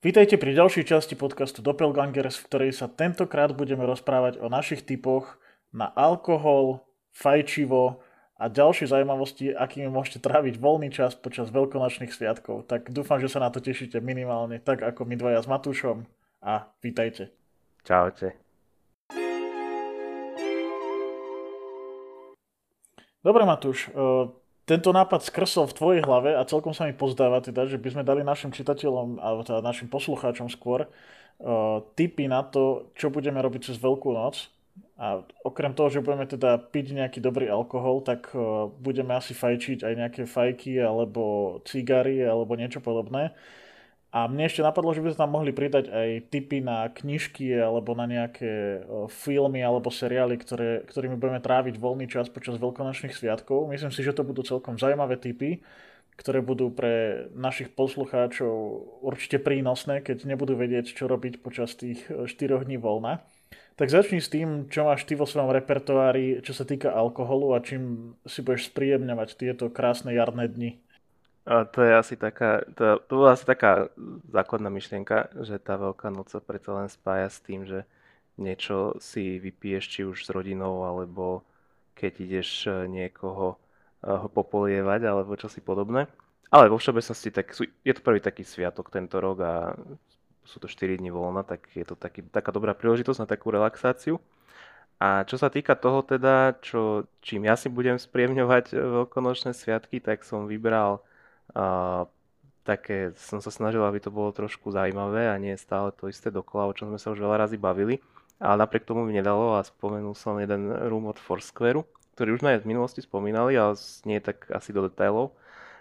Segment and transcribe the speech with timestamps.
[0.00, 5.36] Vítajte pri ďalšej časti podcastu Doppelgangers, v ktorej sa tentokrát budeme rozprávať o našich typoch
[5.76, 8.00] na alkohol, fajčivo
[8.40, 12.64] a ďalšie zaujímavosti, akými môžete tráviť voľný čas počas veľkonočných sviatkov.
[12.64, 16.08] Tak dúfam, že sa na to tešíte minimálne tak ako my dvaja s Matúšom
[16.40, 17.36] a vítajte.
[17.84, 18.40] Čaute.
[23.20, 23.92] Dobre Matúš,
[24.70, 28.02] tento nápad skrsol v tvojej hlave a celkom sa mi pozdáva teda, že by sme
[28.06, 33.74] dali našim čitateľom, alebo teda našim poslucháčom skôr, uh, tipy na to, čo budeme robiť
[33.74, 34.46] cez Veľkú noc.
[34.94, 39.82] A okrem toho, že budeme teda piť nejaký dobrý alkohol, tak uh, budeme asi fajčiť
[39.82, 43.34] aj nejaké fajky alebo cigary alebo niečo podobné.
[44.10, 47.94] A mne ešte napadlo, že by sme tam mohli pridať aj tipy na knižky alebo
[47.94, 53.70] na nejaké filmy alebo seriály, ktoré, ktorými budeme tráviť voľný čas počas veľkonočných sviatkov.
[53.70, 55.62] Myslím si, že to budú celkom zaujímavé tipy,
[56.18, 58.50] ktoré budú pre našich poslucháčov
[58.98, 63.22] určite prínosné, keď nebudú vedieť, čo robiť počas tých 4 dní voľna.
[63.78, 67.64] Tak začni s tým, čo máš ty vo svojom repertoári, čo sa týka alkoholu a
[67.64, 70.82] čím si budeš spríjemňovať tieto krásne jarné dni.
[71.48, 73.88] A to je asi taká, to, to bola asi taká
[74.28, 77.88] základná myšlienka, že tá Veľká noc sa predsa len spája s tým, že
[78.36, 81.44] niečo si vypiješ či už s rodinou, alebo
[81.96, 86.08] keď ideš e, niekoho e, ho popolievať, alebo čo si podobné.
[86.52, 89.54] Ale vo všeobecnosti tak sú, je to prvý taký sviatok tento rok a
[90.44, 94.18] sú to 4 dní voľna, tak je to taký, taká dobrá príležitosť na takú relaxáciu.
[95.00, 100.04] A čo sa týka toho teda, čo, čím ja si budem spriemňovať e, veľkonočné sviatky,
[100.04, 101.00] tak som vybral
[101.54, 102.06] a
[102.62, 106.70] také som sa snažil, aby to bolo trošku zaujímavé a nie stále to isté dokola,
[106.70, 107.98] o čom sme sa už veľa razy bavili.
[108.40, 111.84] Ale napriek tomu mi nedalo a spomenul som jeden room od Foursquare,
[112.16, 113.76] ktorý už sme aj v minulosti spomínali, ale
[114.08, 115.36] nie tak asi do detailov.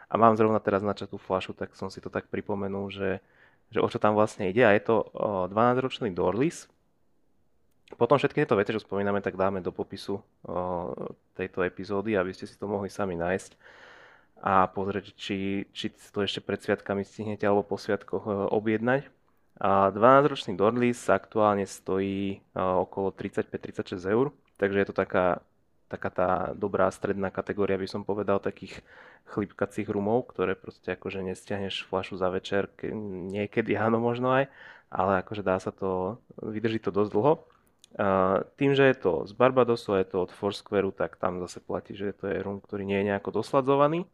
[0.10, 3.22] A mám zrovna teraz načatú flašu, tak som si to tak pripomenul, že,
[3.70, 4.66] že o čo tam vlastne ide.
[4.66, 5.08] A je to
[5.54, 6.68] 12-ročný Dorlis.
[7.96, 10.20] Potom všetky tieto veci, čo spomíname, tak dáme do popisu
[11.38, 13.52] tejto epizódy, aby ste si to mohli sami nájsť
[14.40, 19.12] a pozrieť, či, či to ešte pred sviatkami stihnete alebo po sviatkoch e, objednať.
[19.60, 25.44] A 12-ročný Dorlis aktuálne stojí e, okolo 35-36 eur, takže je to taká,
[25.92, 28.80] taká tá dobrá stredná kategória, by som povedal, takých
[29.36, 32.72] chlipkacích rumov, ktoré proste akože nestiahneš flašu za večer,
[33.36, 34.48] niekedy áno možno aj,
[34.88, 37.34] ale akože dá sa to, vydrží to dosť dlho.
[37.90, 41.58] Uh, tým, že je to z Barbadosu a je to od Foursquare, tak tam zase
[41.58, 44.06] platí, že to je rum, ktorý nie je nejako dosladzovaný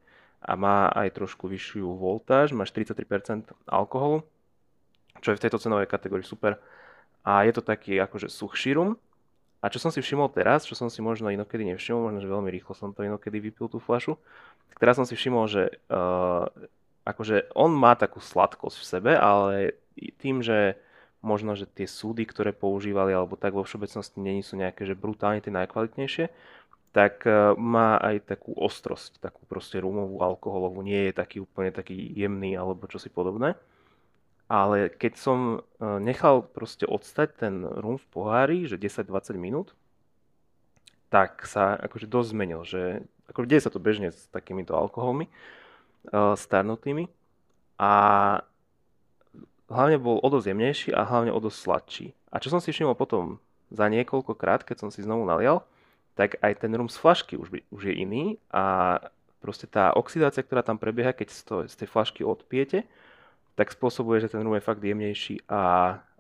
[0.45, 4.22] a má aj trošku vyššiu voltáž, má 43% alkoholu,
[5.25, 6.61] čo je v tejto cenovej kategórii super.
[7.25, 9.01] A je to taký akože suchší rum.
[9.66, 12.53] A čo som si všimol teraz, čo som si možno inokedy nevšimol, možno, že veľmi
[12.53, 14.13] rýchlo som to inokedy vypil tú flašu,
[14.69, 16.45] tak teraz som si všimol, že uh,
[17.01, 19.73] akože on má takú sladkosť v sebe, ale
[20.22, 20.78] tým, že
[21.25, 25.41] možno, že tie súdy, ktoré používali, alebo tak vo všeobecnosti není sú nejaké, že brutálne
[25.41, 26.29] tie najkvalitnejšie,
[26.95, 31.91] tak e, má aj takú ostrosť, takú proste rumovú, alkoholovú, nie je taký úplne taký
[32.16, 33.59] jemný alebo čosi podobné.
[34.47, 39.75] Ale keď som e, nechal proste odstať ten rum v pohári, že 10-20 minút,
[41.11, 45.29] tak sa akože dosť zmenil, že ako deje sa to bežne s takýmito alkoholmi
[46.11, 47.07] uh, starnutými
[47.79, 47.94] a
[49.69, 52.07] hlavne bol o dosť jemnejší a hlavne o dosť sladší.
[52.29, 53.41] A čo som si všimol potom
[53.73, 55.66] za niekoľkokrát, keď som si znovu nalial,
[56.16, 58.98] tak aj ten rum z flašky už, už je iný a
[59.44, 62.88] proste tá oxidácia, ktorá tam prebieha, keď to, z tej flašky odpijete,
[63.53, 65.62] tak spôsobuje, že ten rum je fakt jemnejší a,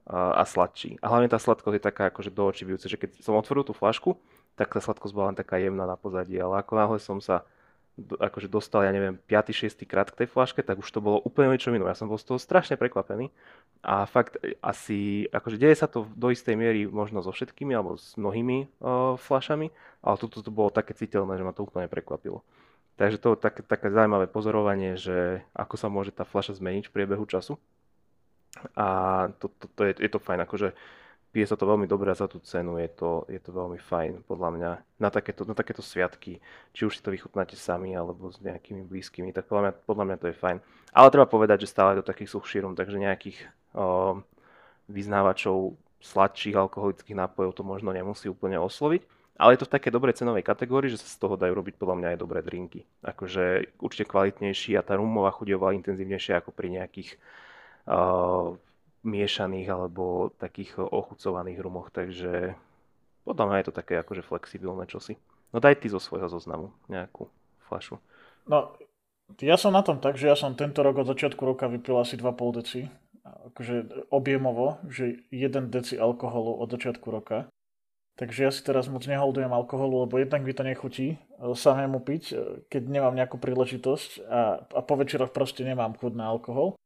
[0.05, 1.01] a, a sladší.
[1.01, 4.19] A hlavne tá sladkosť je taká akože do očí že keď som otvoril tú flašku,
[4.55, 7.43] tak tá sladkosť bola len taká jemná na pozadí, ale ako náhle som sa
[7.95, 9.55] akože dostal, ja neviem, 5.
[9.55, 9.87] 6.
[9.87, 11.79] krát k tej flaške, tak už to bolo úplne niečo iné.
[11.79, 13.31] Ja som bol z toho strašne prekvapený.
[13.87, 18.19] A fakt asi, akože deje sa to do istej miery možno so všetkými alebo s
[18.19, 19.71] mnohými o, flašami,
[20.03, 22.43] ale toto to bolo také citeľné, že ma to úplne prekvapilo.
[22.99, 26.95] Takže to je také, také zaujímavé pozorovanie, že ako sa môže tá fľaša zmeniť v
[26.95, 27.55] priebehu času.
[28.75, 28.87] A
[29.39, 30.71] to, to, to je, je to fajn, akože
[31.35, 34.49] pije sa to veľmi dobre za tú cenu je to, je to veľmi fajn, podľa
[34.55, 34.71] mňa,
[35.03, 36.39] na takéto, na takéto sviatky,
[36.71, 40.17] či už si to vychutnáte sami alebo s nejakými blízkymi, tak podľa mňa, podľa mňa
[40.23, 40.57] to je fajn.
[40.95, 44.23] Ale treba povedať, že stále to takých suchšírom, takže nejakých o,
[44.87, 49.03] vyznávačov sladších alkoholických nápojov to možno nemusí úplne osloviť.
[49.35, 51.99] Ale je to v takej dobrej cenovej kategórii, že sa z toho dajú robiť podľa
[51.99, 52.87] mňa aj dobré drinky.
[53.03, 57.19] Akože určite kvalitnejší a tá rumová chuť je intenzívnejšia ako pri nejakých
[57.91, 58.55] uh,
[59.05, 62.57] miešaných alebo takých ochucovaných rumoch, takže
[63.23, 65.15] podľa mňa je to také akože flexibilné čosi.
[65.53, 67.29] No daj ty zo svojho zoznamu nejakú
[67.69, 68.01] flašu.
[68.49, 68.73] No,
[69.41, 72.17] ja som na tom tak, že ja som tento rok od začiatku roka vypil asi
[72.17, 72.81] 2,5 deci
[73.25, 77.49] akože objemovo, že 1 deci alkoholu od začiatku roka.
[78.15, 81.17] Takže ja si teraz moc neholdujem alkoholu, lebo jednak mi to nechutí e,
[81.51, 82.35] samému piť, e,
[82.71, 86.79] keď nemám nejakú príležitosť a, a po večeroch proste nemám chuť na alkohol.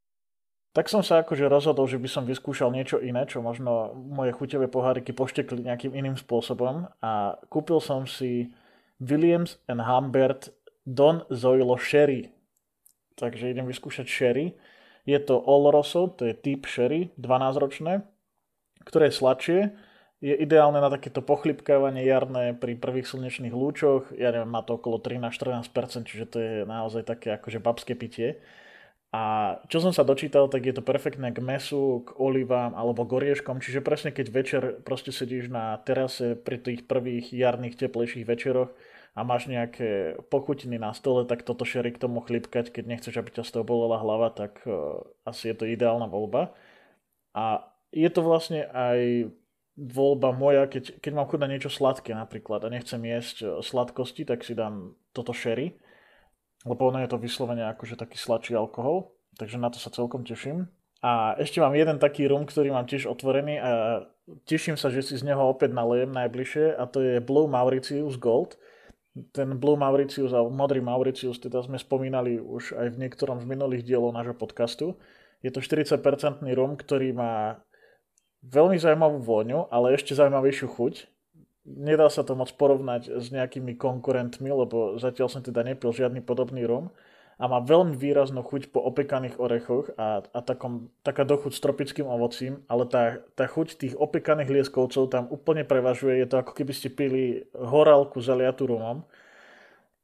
[0.69, 4.69] Tak som sa akože rozhodol, že by som vyskúšal niečo iné, čo možno moje chuťové
[4.69, 8.54] poháriky poštekli nejakým iným spôsobom a kúpil som si
[9.01, 10.54] Williams and Humbert
[10.86, 12.30] Don Zoilo Sherry.
[13.18, 14.54] Takže idem vyskúšať Sherry.
[15.10, 18.06] Je to Oloroso, to je typ Sherry, 12-ročné,
[18.86, 19.60] ktoré je sladšie,
[20.19, 24.12] je ideálne na takéto pochlipkávanie jarné pri prvých slnečných lúčoch.
[24.19, 28.44] Ja neviem, má to okolo 13-14%, čiže to je naozaj také akože babské pitie.
[29.10, 33.18] A čo som sa dočítal, tak je to perfektné k mesu, k olivám alebo k
[33.18, 38.70] orieškom, čiže presne keď večer proste sedíš na terase pri tých prvých jarných teplejších večeroch
[39.18, 43.34] a máš nejaké pochutiny na stole, tak toto šery k tomu chlipkať, keď nechceš, aby
[43.34, 46.54] ťa z toho bolela hlava, tak uh, asi je to ideálna voľba.
[47.34, 49.34] A je to vlastne aj
[49.80, 54.28] voľba moja, keď, keď mám chuť na niečo sladké napríklad a nechcem jesť e, sladkosti,
[54.28, 55.80] tak si dám toto sherry,
[56.66, 60.68] lebo ono je to vyslovene akože taký sladší alkohol, takže na to sa celkom teším.
[61.00, 63.70] A ešte mám jeden taký rum, ktorý mám tiež otvorený a
[64.44, 68.60] teším sa, že si z neho opäť nalejem najbližšie a to je Blue Mauritius Gold.
[69.32, 73.88] Ten Blue Mauritius a modrý Mauritius, teda sme spomínali už aj v niektorom z minulých
[73.88, 75.00] dielov nášho podcastu.
[75.40, 77.64] Je to 40% rum, ktorý má
[78.44, 81.08] veľmi zaujímavú vôňu, ale ešte zaujímavejšiu chuť.
[81.68, 86.64] Nedá sa to moc porovnať s nejakými konkurentmi, lebo zatiaľ som teda nepil žiadny podobný
[86.64, 86.90] rum
[87.40, 92.04] a má veľmi výraznú chuť po opekaných orechoch a, a takom, taká dochuť s tropickým
[92.04, 96.20] ovocím, ale tá, tá chuť tých opekaných lieskovcov tam úplne prevažuje.
[96.20, 99.08] Je to ako keby ste pili horálku zaliatú rumom.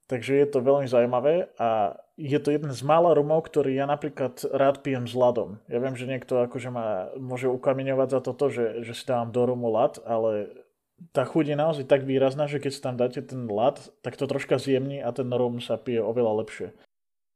[0.05, 4.37] Takže je to veľmi zaujímavé a je to jeden z mála rumov, ktorý ja napríklad
[4.53, 5.59] rád pijem s ľadom.
[5.67, 9.43] Ja viem, že niekto akože ma môže ukameňovať za toto, že, že si dávam do
[9.43, 10.63] rumu ľad, ale
[11.11, 14.55] tá chuť je naozaj tak výrazná, že keď tam dáte ten ľad, tak to troška
[14.59, 16.67] zjemní a ten rum sa pije oveľa lepšie.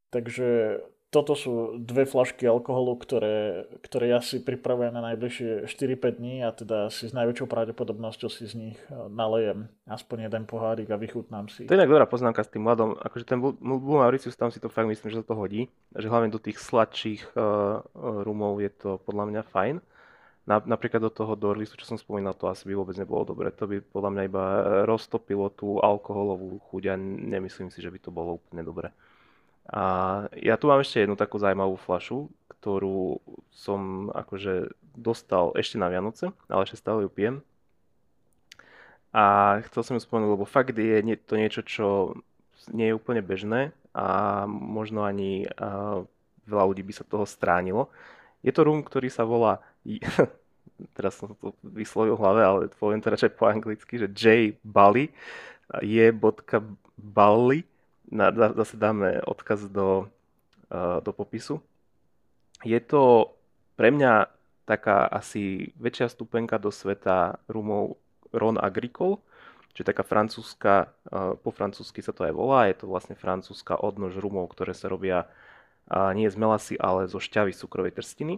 [0.10, 0.80] Takže
[1.10, 6.54] toto sú dve flašky alkoholu, ktoré, ktoré ja si pripravujem na najbližšie 4-5 dní a
[6.54, 11.50] teda si s najväčšou pravdepodobnosťou si z nich eh, nalejem aspoň jeden pohárik a vychutnám
[11.50, 11.66] si.
[11.66, 12.94] To je inak dobrá poznámka s tým mladom.
[12.94, 13.58] Akože ten Blue
[13.98, 15.66] Mauritius, tam si to fakt myslím, že sa to hodí.
[15.98, 19.76] Že hlavne do tých sladších uh, rumov je to podľa mňa fajn.
[20.50, 23.54] Na, napríklad do toho Dorlisu, čo som spomínal, to asi by vôbec nebolo dobre.
[23.54, 24.46] To by podľa mňa iba
[24.90, 28.90] roztopilo tú alkoholovú chuť a nemyslím si, že by to bolo úplne dobre.
[29.70, 33.22] A ja tu mám ešte jednu takú zaujímavú flašu, ktorú
[33.54, 37.46] som akože dostal ešte na Vianoce, ale ešte stále ju pijem.
[39.14, 42.18] A chcel som ju spomenúť, lebo fakt je to niečo, čo
[42.74, 45.46] nie je úplne bežné a možno ani
[46.50, 47.94] veľa ľudí by sa toho stránilo.
[48.42, 49.62] Je to rum, ktorý sa volá,
[50.96, 54.56] teraz som to vyslovil v hlave, ale poviem to radšej po anglicky, že J.
[54.64, 55.12] Bali,
[55.84, 56.08] je
[56.98, 57.64] Bali
[58.10, 60.10] na, zase dáme odkaz do,
[61.04, 61.62] do popisu.
[62.66, 63.34] Je to
[63.80, 64.28] pre mňa
[64.68, 67.98] taká asi väčšia stupenka do sveta rumov
[68.30, 69.18] Ron Agricole,
[69.74, 70.92] čo je taká francúzska,
[71.42, 75.26] po francúzsky sa to aj volá, je to vlastne francúzska odnož rumov, ktoré sa robia
[76.14, 78.38] nie z melasy, ale zo šťavy cukrovej trstiny.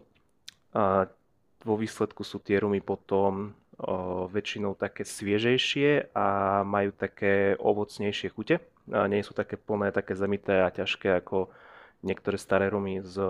[1.62, 8.58] Vo výsledku sú tie rumy potom o, väčšinou také sviežejšie a majú také ovocnejšie chute
[8.90, 11.54] a nie sú také plné, také zemité a ťažké ako
[12.02, 13.22] niektoré staré rumy z,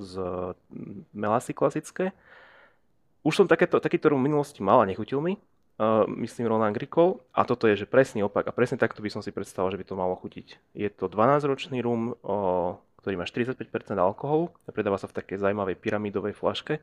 [0.00, 0.12] z
[1.12, 2.16] melasy klasické.
[3.20, 7.20] Už som takéto, takýto rum v minulosti mal a nechutil mi, uh, myslím Roland Agricole,
[7.32, 9.86] a toto je že presný opak a presne takto by som si predstavoval, že by
[9.88, 10.56] to malo chutiť.
[10.72, 13.60] Je to 12-ročný rum, uh, ktorý má 45%
[14.00, 16.80] alkoholu, predáva sa v takej zaujímavej pyramidovej flaške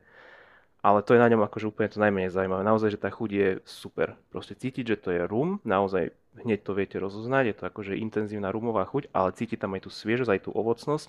[0.82, 2.66] ale to je na ňom akože úplne to najmenej zaujímavé.
[2.66, 4.18] Naozaj, že tá chuť je super.
[4.34, 6.10] Proste cítiť, že to je rum, naozaj
[6.42, 9.90] hneď to viete rozoznať, je to akože intenzívna rumová chuť, ale cíti tam aj tú
[9.94, 11.06] sviežosť, aj tú ovocnosť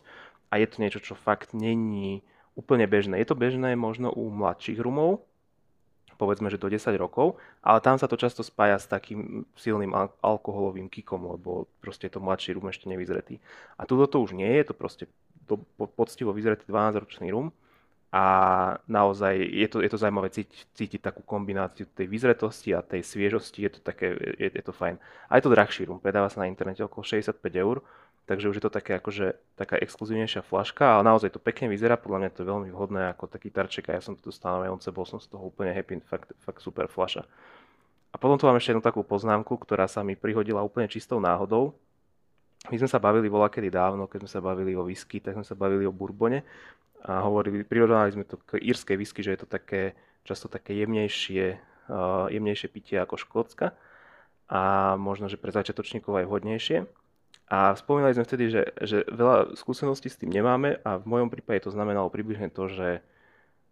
[0.53, 2.21] a je to niečo, čo fakt není
[2.53, 3.17] úplne bežné.
[3.17, 5.25] Je to bežné možno u mladších rumov,
[6.21, 10.13] povedzme, že do 10 rokov, ale tam sa to často spája s takým silným al-
[10.21, 13.41] alkoholovým kikom, lebo proste je to mladší rum ešte nevyzretý.
[13.81, 15.03] A tuto to už nie je, je to proste
[15.49, 15.59] to
[15.97, 17.49] poctivo vyzretý 12-ročný rum,
[18.13, 18.25] a
[18.85, 23.65] naozaj je to, je to zaujímavé cítiť, cítiť takú kombináciu tej vyzretosti a tej sviežosti,
[23.65, 25.01] je to, také, je, je to fajn.
[25.33, 27.81] A je to drahší rum, predáva sa na internete okolo 65 eur,
[28.29, 32.21] takže už je to také akože taká exkluzívnejšia flaška, ale naozaj to pekne vyzerá, podľa
[32.21, 35.09] mňa to veľmi vhodné ako taký tarček a ja som to dostal na Vianoce, bol
[35.09, 37.25] som z toho úplne happy, fakt, fakt super flaša.
[38.13, 41.73] A potom tu mám ešte jednu takú poznámku, ktorá sa mi prihodila úplne čistou náhodou.
[42.69, 45.41] My sme sa bavili voľa kedy dávno, keď sme sa bavili o whisky, tak sme
[45.41, 46.45] sa bavili o bourbone
[47.03, 49.91] a hovorili, prirovnali sme to k írskej whisky, že je to také,
[50.23, 51.59] často také jemnejšie,
[51.91, 53.75] uh, jemnejšie pitie ako škótska
[54.47, 56.77] a možno, že pre začiatočníkov aj vhodnejšie.
[57.51, 61.67] A spomínali sme vtedy, že, že veľa skúseností s tým nemáme a v mojom prípade
[61.67, 63.03] to znamenalo približne to, že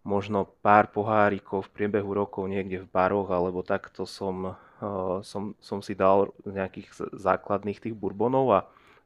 [0.04, 5.80] možno pár pohárikov v priebehu rokov niekde v baroch alebo takto som, uh, som, som
[5.80, 8.60] si dal nejakých základných tých bourbonov a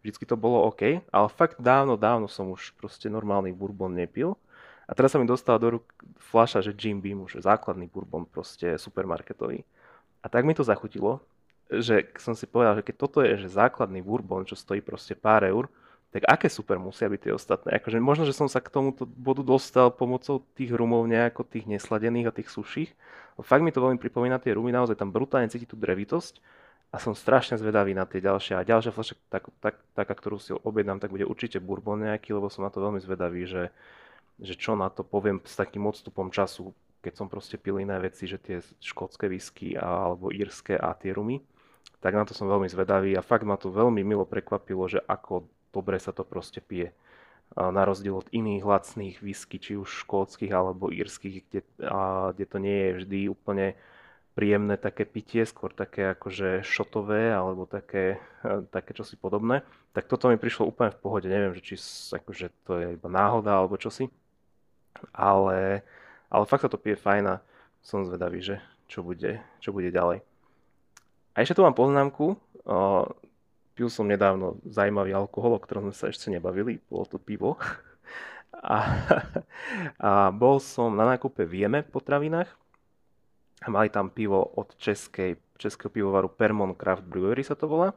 [0.06, 4.38] vždycky to bolo OK, ale fakt dávno, dávno som už proste normálny bourbon nepil.
[4.86, 5.86] A teraz sa mi dostala do rúk
[6.30, 9.66] fľaša, že Jim Beam už je základný bourbon proste supermarketový.
[10.22, 11.18] A tak mi to zachutilo,
[11.66, 15.42] že som si povedal, že keď toto je že základný bourbon, čo stojí proste pár
[15.42, 15.66] eur,
[16.14, 17.68] tak aké super musia byť tie ostatné?
[17.82, 22.30] Akože možno, že som sa k tomuto bodu dostal pomocou tých rumov nejako tých nesladených
[22.30, 22.90] a tých suších.
[23.42, 26.40] Fakt mi to veľmi pripomína tie rumy, naozaj tam brutálne cíti tú drevitosť
[26.94, 28.56] a som strašne zvedavý na tie ďalšie.
[28.56, 32.46] A ďalšia fľaša, tak, tak, taká, ktorú si objednám, tak bude určite bourbon nejaký, lebo
[32.48, 33.74] som na to veľmi zvedavý, že,
[34.38, 38.30] že čo na to poviem s takým odstupom času, keď som proste pil iné veci,
[38.30, 41.42] že tie škótske whisky a, alebo írske a tie rumy,
[42.00, 45.46] tak na to som veľmi zvedavý a fakt ma to veľmi milo prekvapilo, že ako
[45.74, 46.94] dobre sa to proste pije.
[47.54, 52.44] A na rozdiel od iných lacných whisky, či už škótskych alebo írskych, kde, a, kde
[52.46, 53.78] to nie je vždy úplne
[54.36, 59.64] príjemné také pitie, skôr také akože šotové alebo také, e, také čosi podobné,
[59.96, 61.24] tak toto mi prišlo úplne v pohode.
[61.24, 61.74] Neviem, že či
[62.12, 64.12] akože to je iba náhoda alebo čosi,
[65.16, 65.80] ale,
[66.28, 67.36] ale fakt sa to pije fajn a
[67.80, 68.60] som zvedavý, že
[68.92, 70.20] čo bude, čo bude ďalej.
[71.32, 72.36] A ešte tu mám poznámku.
[73.76, 76.80] Pil som nedávno zaujímavý alkohol, o ktorom sme sa ešte nebavili.
[76.88, 77.56] Bolo to pivo.
[78.56, 78.88] A,
[80.00, 82.48] a bol som na nákupe v Jeme potravinách
[83.64, 87.96] mali tam pivo od českej, českého pivovaru Permon Craft Brewery sa to volá.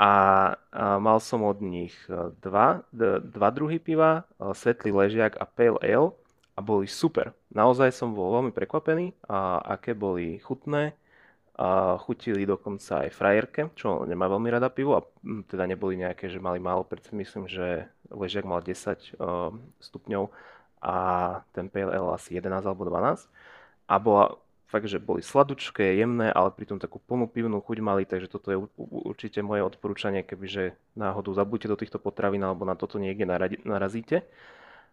[0.00, 0.12] A,
[0.72, 2.80] a mal som od nich e, dva,
[3.20, 6.16] dva druhy piva, e, Svetlý ležiak a Pale Ale
[6.56, 7.36] a boli super.
[7.52, 10.96] Naozaj som bol veľmi prekvapený, a aké boli chutné.
[11.60, 15.04] A chutili dokonca aj frajerke, čo nemá veľmi rada pivo a
[15.44, 20.32] teda neboli nejaké, že mali málo, preto myslím, že ležiak mal 10 uh, e, stupňov
[20.80, 20.96] a
[21.52, 23.28] ten Ale asi 11 alebo 12
[23.90, 24.38] a bola
[24.70, 28.58] fakt, že boli sladučké, jemné, ale pritom takú plnú pivnú chuť mali, takže toto je
[28.78, 33.26] určite moje odporúčanie, kebyže náhodou zabudete do týchto potravín alebo na toto niekde
[33.66, 34.22] narazíte.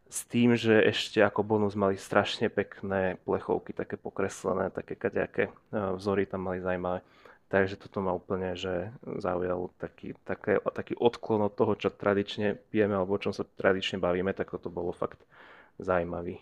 [0.07, 6.25] S tým, že ešte ako bonus mali strašne pekné plechovky, také pokreslené, také kaďaké vzory
[6.25, 7.05] tam mali zaujímavé.
[7.47, 12.97] Takže toto ma úplne že zaujal taký, také, taký odklon od toho, čo tradične pijeme
[12.97, 15.21] alebo o čom sa tradične bavíme, tak toto bolo fakt
[15.79, 16.41] zaujímavý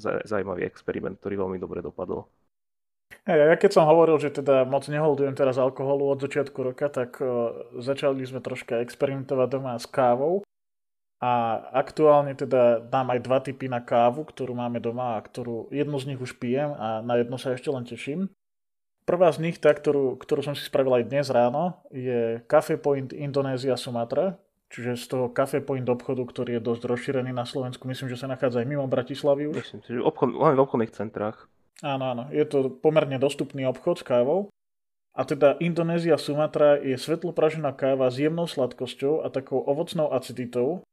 [0.00, 2.26] zaujímavý experiment, ktorý veľmi dobre dopadol.
[3.22, 7.18] Hey, ja keď som hovoril, že teda moc neholdujem teraz alkoholu od začiatku roka, tak
[7.22, 10.42] uh, začali sme troška experimentovať doma s kávou.
[11.16, 15.96] A aktuálne teda dám aj dva typy na kávu, ktorú máme doma a ktorú jednu
[15.96, 18.28] z nich už pijem a na jednu sa ešte len teším.
[19.08, 23.16] Prvá z nich, tá, ktorú, ktorú som si spravil aj dnes ráno, je Cafe Point
[23.16, 24.36] Indonésia Sumatra.
[24.76, 28.28] Čiže z toho Cafe Point obchodu, ktorý je dosť rozšírený na Slovensku, myslím, že sa
[28.28, 29.64] nachádza aj mimo Bratislavy už.
[29.64, 31.48] Myslím si, že obchod, len v obchodných centrách.
[31.80, 32.28] Áno, áno.
[32.28, 34.52] Je to pomerne dostupný obchod s kávou.
[35.16, 40.84] A teda Indonézia Sumatra je svetlopražená káva s jemnou sladkosťou a takou ovocnou aciditou.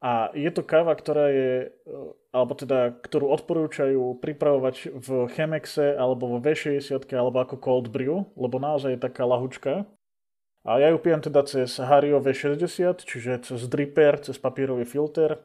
[0.00, 1.68] A je to káva, ktorá je,
[2.32, 8.56] alebo teda, ktorú odporúčajú pripravovať v Chemexe alebo vo V60 alebo ako cold brew, lebo
[8.56, 9.84] naozaj je taká lahučka.
[10.66, 15.42] A ja ju pijem teda cez Hario V60, čiže cez dripper, cez papírový filter.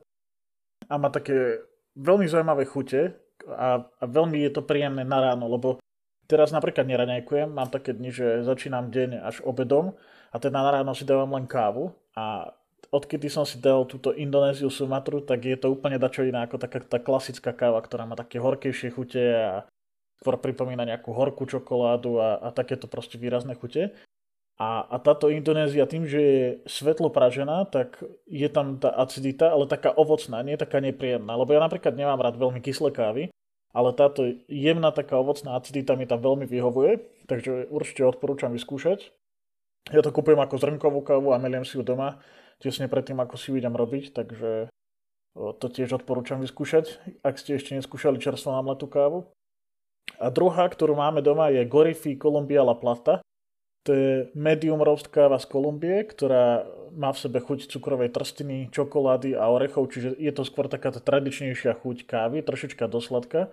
[0.90, 3.14] A má také veľmi zaujímavé chute
[3.48, 5.78] a, a veľmi je to príjemné na ráno, lebo
[6.26, 9.94] teraz napríklad neraňajkujem, mám také dni, že začínam deň až obedom
[10.34, 12.52] a teda na ráno si dávam len kávu a
[12.90, 16.82] odkedy som si dal túto Indonéziu Sumatru, tak je to úplne dačo iné ako taká
[16.82, 19.66] tá klasická káva, ktorá má také horkejšie chute a
[20.22, 23.92] skôr pripomína nejakú horkú čokoládu a, a takéto proste výrazné chute.
[24.64, 28.00] A, a táto Indonézia tým, že je svetlo pražená, tak
[28.32, 31.36] je tam tá acidita, ale taká ovocná, nie taká nepríjemná.
[31.36, 33.28] Lebo ja napríklad nemám rád veľmi kyslé kávy,
[33.76, 39.12] ale táto jemná taká ovocná acidita mi tam veľmi vyhovuje, takže určite odporúčam vyskúšať.
[39.92, 42.24] Ja to kúpujem ako zrnkovú kávu a meliem si ju doma,
[42.64, 44.72] tesne predtým, ako si ju idem robiť, takže
[45.34, 49.28] to tiež odporúčam vyskúšať, ak ste ešte neskúšali čerstvo namletú kávu.
[50.24, 53.20] A druhá, ktorú máme doma, je Gorifi Columbia La Plata.
[53.84, 56.64] To je medium roast káva z Kolumbie, ktorá
[56.96, 61.76] má v sebe chuť cukrovej trstiny, čokolády a orechov, čiže je to skôr taká tradičnejšia
[61.84, 63.52] chuť kávy, trošička dosladká.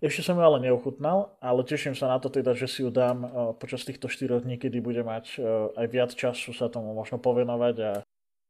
[0.00, 3.18] Ešte som ju ale neochutnal, ale teším sa na to teda, že si ju dám
[3.24, 5.44] eh, počas týchto 4 dní, kedy bude mať eh,
[5.76, 7.92] aj viac času sa tomu možno povenovať a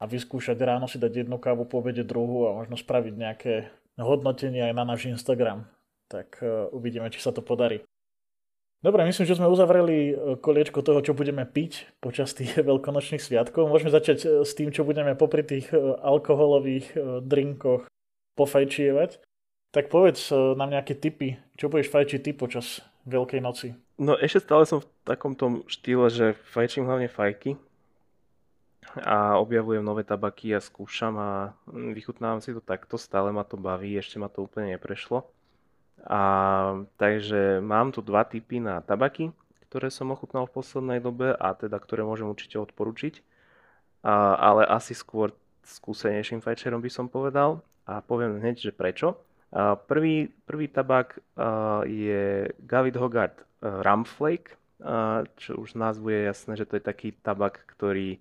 [0.00, 3.54] a vyskúšať ráno si dať jednu kávu, po obede druhú a možno spraviť nejaké
[4.00, 5.68] hodnotenie aj na náš Instagram.
[6.08, 7.84] Tak uh, uvidíme, či sa to podarí.
[8.80, 13.68] Dobre, myslím, že sme uzavreli e, koliečko toho, čo budeme piť počas tých veľkonočných sviatkov.
[13.68, 15.68] Môžeme začať e, s tým, čo budeme popri tých
[16.00, 17.84] alkoholových drinkoch
[18.34, 19.20] pofajčievať.
[19.70, 23.72] Tak povedz nám nejaké tipy, čo budeš fajčiť ty počas Veľkej noci.
[23.96, 27.56] No ešte stále som v takom tom štýle, že fajčím hlavne fajky,
[28.98, 33.94] a objavujem nové tabaky a skúšam a vychutnávam si to takto, stále ma to baví,
[33.94, 35.22] ešte ma to úplne neprešlo.
[36.06, 36.22] A,
[36.96, 39.32] takže mám tu dva typy na tabaky,
[39.68, 43.20] ktoré som ochutnal v poslednej dobe a teda ktoré môžem určite odporučiť.
[44.06, 49.20] A, ale asi skôr skúsenejším fajčerom by som povedal a poviem hneď, že prečo.
[49.52, 56.20] A, prvý, prvý tabak a, je Gavid Hogard Ramflake, a, čo už z názvu je
[56.32, 58.16] jasné, že to je taký tabak, ktorý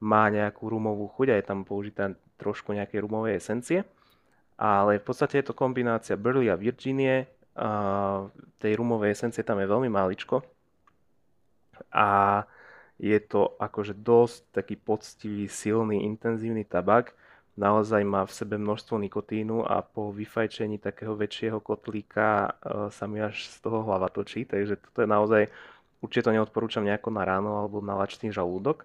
[0.00, 3.84] má nejakú rumovú chuť a je tam použitá trošku nejakej rumovej esencie.
[4.60, 7.24] Ale v podstate je to kombinácia Burley a Virginie.
[7.56, 8.28] A
[8.60, 10.44] tej rumovej esencie tam je veľmi maličko.
[11.96, 12.44] A
[13.00, 17.16] je to akože dosť taký poctivý, silný, intenzívny tabak.
[17.56, 22.48] Naozaj má v sebe množstvo nikotínu a po vyfajčení takého väčšieho kotlíka e,
[22.92, 24.44] sa mi až z toho hlava točí.
[24.44, 25.42] Takže toto je naozaj,
[26.04, 28.84] určite to neodporúčam nejako na ráno alebo na lačný žalúdok.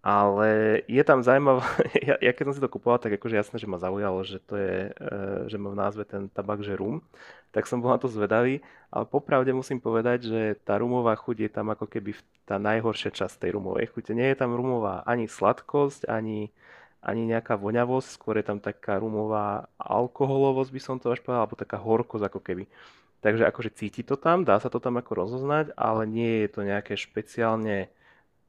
[0.00, 1.60] Ale je tam zaujímavé,
[2.08, 4.56] ja, ja keď som si to kupoval, tak akože jasné, že ma zaujalo, že to
[4.56, 5.12] je, e,
[5.44, 7.04] že má v názve ten tabak, že rum.
[7.52, 11.50] Tak som bol na to zvedavý, ale popravde musím povedať, že tá rumová chuť je
[11.52, 12.16] tam ako keby
[12.48, 14.16] tá najhoršia časť tej rumovej chute.
[14.16, 16.48] Nie je tam rumová ani sladkosť, ani,
[17.04, 21.60] ani nejaká voňavosť, skôr je tam taká rumová alkoholovosť, by som to až povedal, alebo
[21.60, 22.64] taká horkosť ako keby.
[23.20, 26.60] Takže akože cíti to tam, dá sa to tam ako rozoznať, ale nie je to
[26.64, 27.92] nejaké špeciálne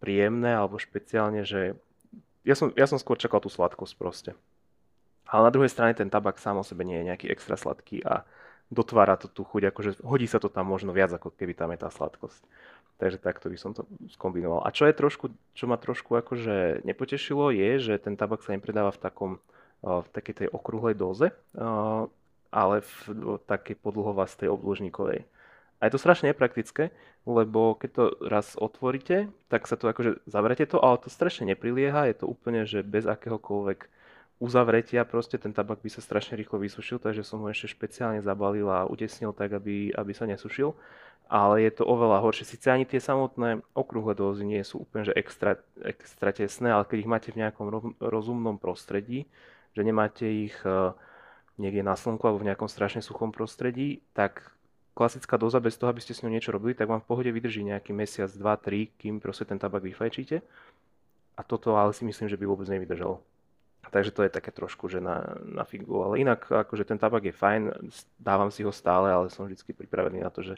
[0.02, 1.78] príjemné alebo špeciálne, že
[2.42, 4.32] ja som, ja som skôr čakal tú sladkosť proste.
[5.30, 8.26] Ale na druhej strane ten tabak sám o sebe nie je nejaký extra sladký a
[8.74, 11.80] dotvára to tú chuť, akože hodí sa to tam možno viac, ako keby tam je
[11.80, 12.42] tá sladkosť.
[12.98, 14.66] Takže takto by som to skombinoval.
[14.66, 18.94] A čo je trošku, čo ma trošku akože nepotešilo, je, že ten tabak sa nepredáva
[18.94, 19.32] v takom,
[19.82, 21.34] v takej tej okrúhlej doze,
[22.52, 25.26] ale v, v takej podlhovastej obložníkovej.
[25.82, 26.94] A je to strašne nepraktické,
[27.26, 32.06] lebo keď to raz otvoríte, tak sa to akože zavrete to, ale to strašne neprilieha,
[32.06, 33.90] je to úplne, že bez akéhokoľvek
[34.42, 38.66] uzavretia proste ten tabak by sa strašne rýchlo vysušil, takže som ho ešte špeciálne zabalil
[38.70, 40.74] a utesnil tak, aby, aby sa nesušil.
[41.32, 42.44] Ale je to oveľa horšie.
[42.44, 46.98] Sice ani tie samotné okrúhle dózy nie sú úplne že extra, extra tesné, ale keď
[47.00, 49.32] ich máte v nejakom rozumnom prostredí,
[49.72, 50.92] že nemáte ich eh,
[51.56, 54.52] niekde na slnku alebo v nejakom strašne suchom prostredí, tak
[54.94, 57.64] klasická doza bez toho, aby ste s ňou niečo robili, tak vám v pohode vydrží
[57.64, 60.44] nejaký mesiac, dva, tri, kým proste ten tabak vyfajčíte.
[61.40, 63.24] A toto ale si myslím, že by vôbec nevydržalo.
[63.92, 66.04] Takže to je také trošku, že na, na figu.
[66.06, 70.22] Ale inak, akože ten tabak je fajn, dávam si ho stále, ale som vždy pripravený
[70.22, 70.56] na to, že,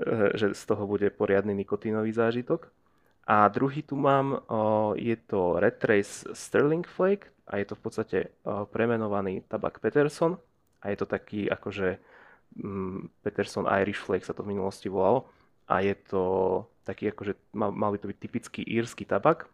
[0.00, 2.70] eh, že z toho bude poriadny nikotínový zážitok.
[3.26, 4.38] A druhý tu mám,
[4.94, 8.18] je to Red Trace Sterling Flake a je to v podstate
[8.70, 10.38] premenovaný tabak Peterson
[10.78, 11.98] a je to taký akože
[13.22, 15.26] Peterson Irish Flake sa to v minulosti volalo.
[15.66, 16.22] A je to
[16.86, 19.50] taký akože, mal, by to byť typický írsky tabak.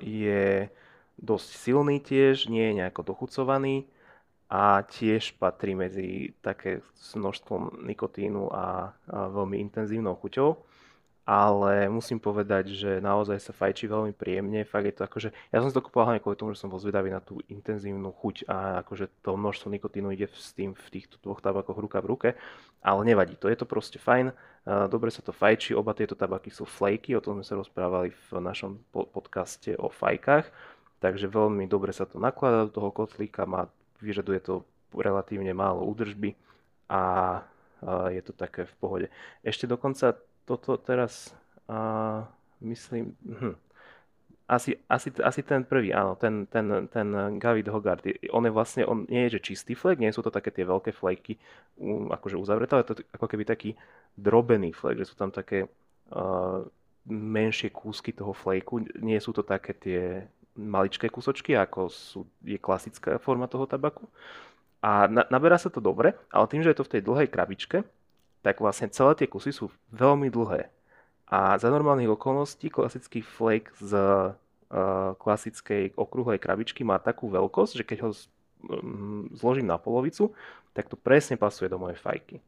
[0.00, 0.72] Je
[1.20, 3.84] dosť silný tiež, nie je nejako dochucovaný
[4.48, 10.69] a tiež patrí medzi také s množstvom nikotínu a veľmi intenzívnou chuťou
[11.30, 14.66] ale musím povedať, že naozaj sa fajčí veľmi príjemne.
[14.66, 16.82] Fakt je to akože, ja som si to kúpil hlavne kvôli tomu, že som bol
[16.82, 21.22] zvedavý na tú intenzívnu chuť a akože to množstvo nikotínu ide s tým v týchto
[21.22, 22.28] dvoch tabakoch ruka v ruke,
[22.82, 24.34] ale nevadí to, je to proste fajn,
[24.90, 28.28] dobre sa to fajčí, oba tieto tabaky sú flaky, o tom sme sa rozprávali v
[28.42, 30.50] našom podcaste o fajkách,
[30.98, 33.70] takže veľmi dobre sa to nakladá do toho kotlíka, má,
[34.02, 36.34] vyžaduje to relatívne málo údržby
[36.90, 37.38] a
[38.10, 39.06] je to také v pohode.
[39.46, 41.34] Ešte dokonca toto teraz
[41.68, 42.24] uh,
[42.60, 43.16] myslím...
[43.24, 43.56] Hm,
[44.50, 48.02] asi, asi, asi ten prvý, áno, ten, ten, ten Gavid Hogard,
[48.34, 50.90] on je vlastne, on nie je že čistý flek, nie sú to také tie veľké
[50.90, 51.38] fleky,
[51.78, 53.78] um, akože uzavreté, ale to ako keby taký
[54.18, 55.70] drobený flek, že sú tam také
[56.10, 56.66] uh,
[57.06, 60.26] menšie kúsky toho flejku, nie sú to také tie
[60.58, 64.10] maličké kúsočky, ako sú, je klasická forma toho tabaku.
[64.82, 67.86] A na, naberá sa to dobre, ale tým, že je to v tej dlhej krabičke,
[68.40, 70.72] tak vlastne celé tie kusy sú veľmi dlhé.
[71.30, 74.34] A za normálnych okolností klasický flake z uh,
[75.14, 80.34] klasickej okrúhlej krabičky má takú veľkosť, že keď ho um, zložím na polovicu,
[80.74, 82.42] tak to presne pasuje do mojej fajky.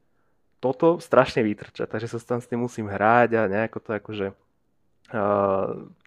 [0.62, 4.26] Toto strašne vytrča, takže sa tam s tým musím hráť a nejako to akože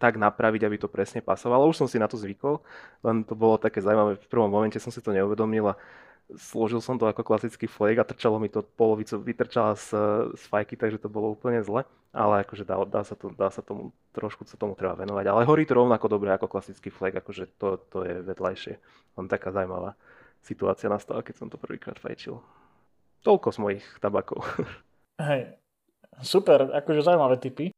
[0.02, 1.70] tak napraviť, aby to presne pasovalo.
[1.70, 2.58] Už som si na to zvykol,
[3.06, 4.18] len to bolo také zaujímavé.
[4.18, 5.78] V prvom momente som si to neuvedomil a
[6.34, 9.94] složil som to ako klasický flake a trčalo mi to polovicu, vytrčala z,
[10.34, 11.86] z fajky, takže to bolo úplne zle.
[12.16, 15.24] Ale akože dá, dá, sa to, dá sa tomu, trošku sa tomu treba venovať.
[15.28, 18.74] Ale horí to rovnako dobre ako klasický flake, akože to, to je vedľajšie.
[19.20, 19.94] Len taká zaujímavá
[20.40, 22.40] situácia nastala, keď som to prvýkrát fajčil.
[23.20, 24.42] Toľko z mojich tabakov.
[25.28, 25.60] Hej,
[26.24, 27.68] super, akože zaujímavé typy.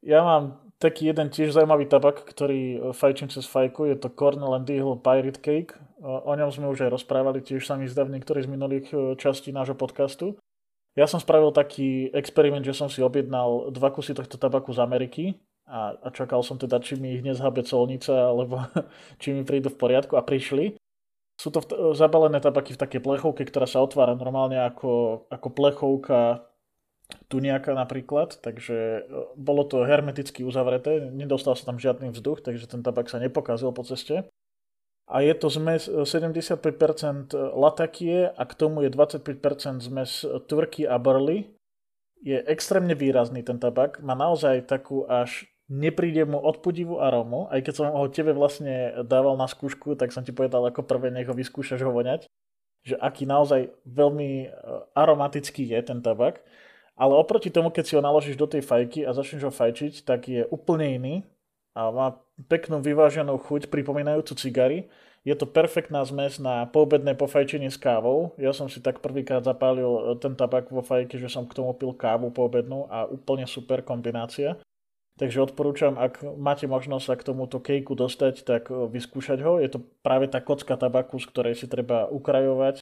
[0.00, 4.56] Ja mám taký jeden tiež zaujímavý tabak, ktorý e, fajčím cez fajku, je to Cornell
[4.56, 5.76] and Eagle Pirate Cake.
[6.00, 8.96] O ňom sme už aj rozprávali, tiež sa mi zdá v niektorej z minulých e,
[9.20, 10.40] častí nášho podcastu.
[10.96, 15.24] Ja som spravil taký experiment, že som si objednal dva kusy tohto tabaku z Ameriky
[15.68, 18.64] a, a čakal som teda, či mi ich nezhabe colnica, alebo
[19.22, 20.80] či mi prídu v poriadku a prišli.
[21.36, 26.49] Sú to v, zabalené tabaky v takej plechovke, ktorá sa otvára normálne ako, ako plechovka
[27.28, 29.02] tuniaka napríklad, takže e,
[29.36, 33.86] bolo to hermeticky uzavreté, nedostal sa tam žiadny vzduch, takže ten tabak sa nepokazil po
[33.86, 34.28] ceste.
[35.10, 40.96] A je to zmes 75% e, latakie a k tomu je 25% zmes tvrky a
[41.02, 41.50] burly.
[42.20, 47.62] Je extrémne výrazný ten tabak, má naozaj takú až nepríde mu od podivu arómu, aj
[47.62, 51.30] keď som ho tebe vlastne dával na skúšku, tak som ti povedal ako prvé, nech
[51.30, 52.26] ho vyskúšaš ho voňať,
[52.82, 54.48] že aký naozaj veľmi e,
[54.98, 56.42] aromatický je ten tabak.
[57.00, 60.28] Ale oproti tomu, keď si ho naložíš do tej fajky a začneš ho fajčiť, tak
[60.28, 61.14] je úplne iný
[61.72, 64.78] a má peknú vyváženú chuť, pripomínajúcu cigary.
[65.24, 68.36] Je to perfektná zmes na poobedné pofajčenie s kávou.
[68.36, 71.72] Ja som si tak prvýkrát zapálil e, ten tabak vo fajke, že som k tomu
[71.76, 74.56] pil kávu poobednú a úplne super kombinácia.
[75.20, 79.60] Takže odporúčam, ak máte možnosť sa k tomuto kejku dostať, tak e, vyskúšať ho.
[79.60, 82.80] Je to práve tá kocka tabaku, z ktorej si treba ukrajovať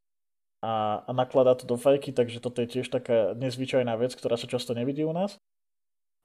[0.62, 4.50] a, a nakladá to do fajky, takže toto je tiež taká nezvyčajná vec, ktorá sa
[4.50, 5.38] často nevidí u nás.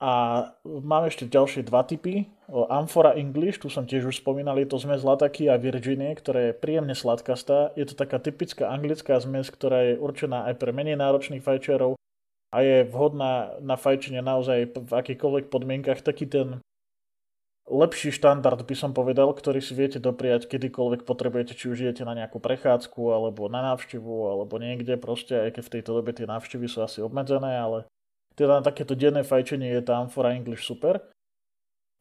[0.04, 2.28] A mám ešte ďalšie dva typy.
[2.52, 6.60] Amphora English, tu som tiež už spomínal, je to zmes Lataky a Virginie, ktorá je
[6.60, 7.72] príjemne sladkastá.
[7.80, 11.96] Je to taká typická anglická zmes, ktorá je určená aj pre menej náročných fajčerov
[12.52, 16.04] a je vhodná na fajčenie naozaj v akýchkoľvek podmienkach.
[16.04, 16.48] Taký ten
[17.68, 22.16] lepší štandard by som povedal, ktorý si viete dopriať kedykoľvek potrebujete, či už idete na
[22.16, 26.66] nejakú prechádzku, alebo na návštevu, alebo niekde proste, aj keď v tejto dobe tie návštevy
[26.68, 27.88] sú asi obmedzené, ale
[28.36, 31.00] teda na takéto denné fajčenie je tá Amphora English super.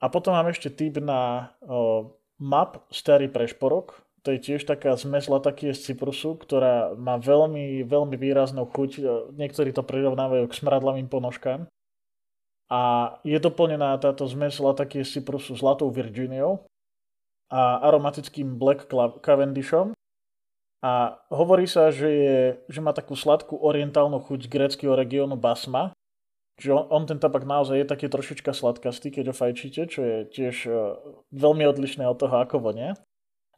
[0.03, 5.27] A potom mám ešte typ na o, map Starý prešporok, to je tiež taká zmes
[5.27, 8.90] latakie z Cyprusu, ktorá má veľmi, veľmi výraznú chuť.
[9.35, 11.66] Niektorí to prirovnávajú k smradlavým ponožkám
[12.70, 16.64] a je doplnená táto zmes latakie cyprusu zlatou Virginiou
[17.53, 18.88] a aromatickým Black
[19.20, 19.92] Cavendishom.
[20.83, 25.94] A hovorí sa, že, je, že má takú sladkú orientálnu chuť gréckého regiónu Basma.
[26.59, 30.16] Čiže on, on ten tabak naozaj je taký trošička sladkastý, keď ho fajčíte, čo je
[30.27, 30.98] tiež uh,
[31.31, 32.98] veľmi odlišné od toho, ako vonia.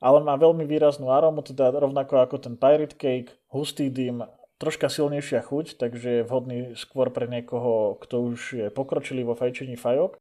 [0.05, 4.21] Ale má veľmi výraznú aromu, teda rovnako ako ten Pirate Cake, hustý dym,
[4.65, 9.77] troška silnejšia chuť, takže je vhodný skôr pre niekoho, kto už je pokročilý vo fajčení
[9.77, 10.17] fajok.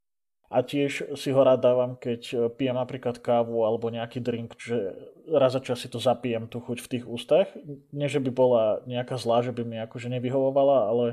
[0.54, 4.94] A tiež si ho rád dávam, keď pijem napríklad kávu alebo nejaký drink, že
[5.26, 7.50] raz za čas si to zapijem, tú chuť v tých ústach.
[7.90, 11.06] Nie, že by bola nejaká zlá, že by mi akože nevyhovovala, ale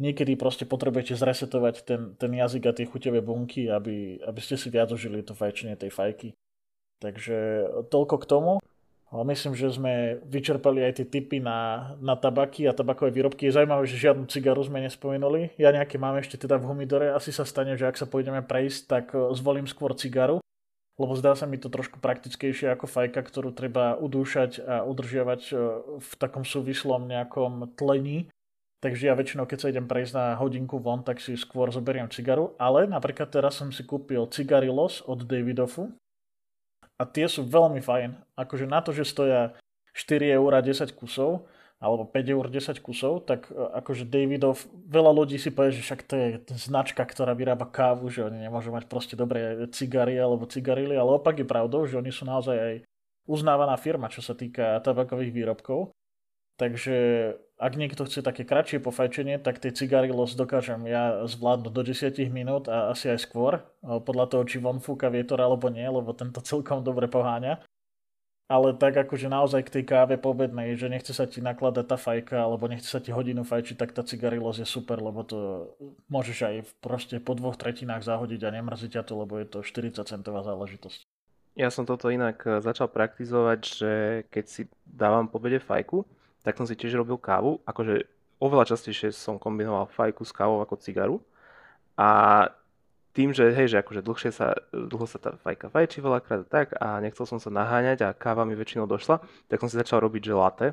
[0.00, 4.72] niekedy proste potrebujete zresetovať ten, ten jazyk a tie chuťové bunky, aby, aby ste si
[4.72, 6.28] viac užili to fajčenie tej fajky.
[7.04, 8.52] Takže toľko k tomu.
[9.10, 13.50] Myslím, že sme vyčerpali aj tie typy na, na tabaky a tabakové výrobky.
[13.50, 15.50] Je zaujímavé, že žiadnu cigaru sme nespomenuli.
[15.58, 17.10] Ja nejaké mám ešte teda v humidore.
[17.10, 20.38] Asi sa stane, že ak sa pôjdeme prejsť, tak e, zvolím skôr cigaru.
[20.94, 25.54] Lebo zdá sa mi to trošku praktickejšie ako fajka, ktorú treba udúšať a udržiavať e,
[25.98, 28.30] v takom súvislom nejakom tlení.
[28.78, 32.54] Takže ja väčšinou, keď sa idem prejsť na hodinku von, tak si skôr zoberiem cigaru.
[32.62, 35.90] Ale napríklad teraz som si kúpil Cigarillos od Davidofu
[37.00, 38.36] a tie sú veľmi fajn.
[38.36, 39.56] Akože na to, že stoja
[39.96, 41.48] 4 eur 10 kusov,
[41.80, 46.00] alebo 5 eur 10 kusov, tak e, akože Davidov, veľa ľudí si povie, že však
[46.04, 46.28] to je
[46.60, 51.40] značka, ktorá vyrába kávu, že oni nemôžu mať proste dobré cigary alebo cigarily, ale opak
[51.40, 52.74] je pravdou, že oni sú naozaj aj
[53.24, 55.88] uznávaná firma, čo sa týka tabakových výrobkov.
[56.60, 56.96] Takže
[57.56, 62.20] ak niekto chce také kratšie pofajčenie, tak tie cigary los dokážem ja zvládnuť do 10
[62.28, 66.44] minút a asi aj skôr, podľa toho, či von fúka vietor alebo nie, lebo tento
[66.50, 67.64] celkom dobre poháňa.
[68.50, 72.34] Ale tak akože naozaj k tej káve pobednej, že nechce sa ti nakladať tá fajka,
[72.34, 75.70] alebo nechce sa ti hodinu fajčiť, tak tá cigarilos je super, lebo to
[76.10, 80.02] môžeš aj proste po dvoch tretinách zahodiť a nemrzí ťa to, lebo je to 40
[80.02, 81.06] centová záležitosť.
[81.54, 83.92] Ja som toto inak e, začal praktizovať, že
[84.34, 86.02] keď si dávam po obede fajku,
[86.40, 87.60] tak som si tiež robil kávu.
[87.68, 88.08] Akože
[88.40, 91.16] oveľa častejšie som kombinoval fajku s kávou ako cigaru.
[92.00, 92.48] A
[93.10, 97.02] tým, že hej, že akože dlhšie sa, dlho sa tá fajka fajčí veľakrát tak a
[97.02, 99.18] nechcel som sa naháňať a káva mi väčšinou došla,
[99.50, 100.68] tak som si začal robiť že latte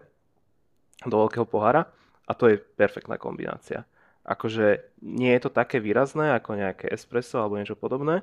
[1.03, 1.89] do veľkého pohára
[2.29, 3.89] a to je perfektná kombinácia.
[4.21, 8.21] Akože nie je to také výrazné ako nejaké espresso alebo niečo podobné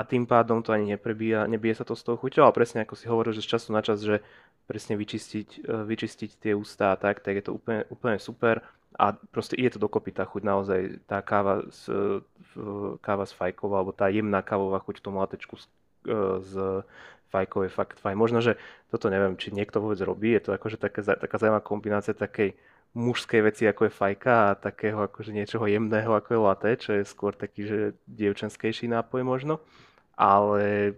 [0.00, 2.96] a tým pádom to ani neprebíja, nebije sa to s tou chuťou, ale presne ako
[2.96, 4.24] si hovoril, že z času na čas, že
[4.64, 8.64] presne vyčistiť, e, vyčistiť tie ústa a tak, tak je to úplne, úplne super
[8.96, 11.84] a proste ide to dokopy tá chuť naozaj, tá káva s,
[13.04, 15.68] káva s fajkou alebo tá jemná kávová chuť v tom latečku s,
[16.08, 16.52] e, s
[17.28, 18.16] fajkou je fakt fajn.
[18.16, 18.56] Možno, že
[18.88, 22.56] toto neviem, či niekto vôbec robí, je to akože také, taká zaujímavá kombinácia takej
[22.94, 27.02] mužskej veci, ako je fajka a takého akože niečoho jemného, ako je latte, čo je
[27.06, 27.78] skôr taký, že
[28.10, 29.62] dievčenskejší nápoj možno.
[30.20, 30.92] Ale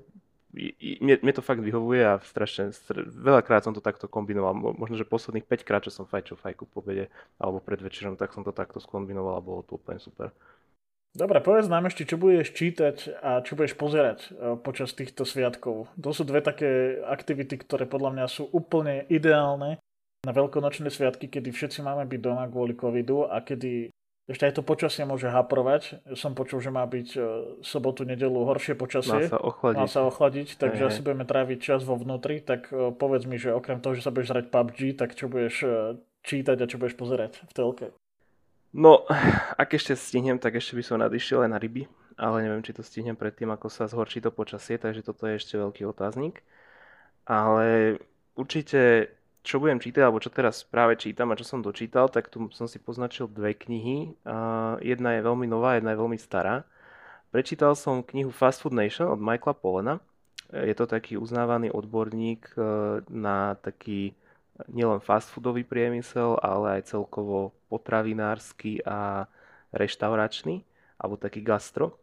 [0.52, 4.52] mne, mne to fakt vyhovuje a strašne, str- veľakrát som to takto kombinoval.
[4.76, 7.08] Možno, že posledných 5 krát, čo som fajčil fajku po obede
[7.40, 10.34] alebo pred večerom, tak som to takto skombinoval a bolo to úplne super.
[11.12, 15.92] Dobre, povedz nám ešte, čo budeš čítať a čo budeš pozerať e, počas týchto sviatkov.
[16.00, 19.76] To sú dve také aktivity, ktoré podľa mňa sú úplne ideálne
[20.24, 23.92] na veľkonočné sviatky, kedy všetci máme byť doma kvôli covidu a kedy
[24.30, 25.98] ešte aj to počasie môže haprovať.
[26.14, 27.20] Som počul, že má byť e,
[27.66, 29.26] sobotu, nedelu horšie počasie.
[29.26, 29.78] Má sa ochladiť.
[29.82, 32.38] Má sa ochladiť, takže asi budeme tráviť čas vo vnútri.
[32.38, 35.66] Tak e, povedz mi, že okrem toho, že sa budeš hrať PUBG, tak čo budeš
[35.66, 35.70] e,
[36.22, 37.86] čítať a čo budeš pozerať v telke?
[38.70, 39.02] No,
[39.60, 42.86] ak ešte stihnem, tak ešte by som nadišiel aj na ryby, ale neviem, či to
[42.86, 46.46] stihnem predtým, ako sa zhorší to počasie, takže toto je ešte veľký otáznik.
[47.26, 47.98] Ale
[48.38, 52.46] určite čo budem čítať, alebo čo teraz práve čítam a čo som dočítal, tak tu
[52.54, 54.14] som si poznačil dve knihy.
[54.22, 56.62] Uh, jedna je veľmi nová, jedna je veľmi stará.
[57.34, 59.94] Prečítal som knihu Fast Food Nation od Michaela Polena.
[60.52, 64.14] Je to taký uznávaný odborník uh, na taký
[64.68, 69.26] nielen fast foodový priemysel, ale aj celkovo potravinársky a
[69.72, 70.62] reštauračný,
[71.00, 71.96] alebo taký gastro.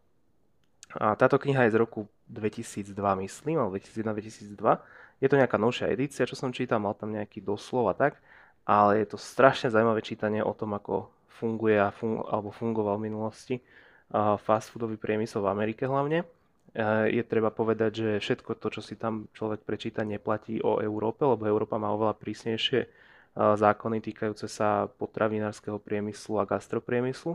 [0.97, 4.58] A táto kniha je z roku 2002, myslím, alebo 2001-2002
[5.19, 8.19] je to nejaká novšia edícia, čo som čítal, mal tam nejaký doslov a tak,
[8.63, 13.05] ale je to strašne zaujímavé čítanie o tom, ako funguje a fun- alebo fungoval v
[13.12, 13.55] minulosti
[14.41, 16.25] fast foodový priemysel v Amerike hlavne.
[16.69, 21.25] Uh, je treba povedať, že všetko to, čo si tam človek prečíta, neplatí o Európe,
[21.25, 27.34] lebo Európa má oveľa prísnejšie uh, zákony týkajúce sa potravinárskeho priemyslu a gastropriemyslu.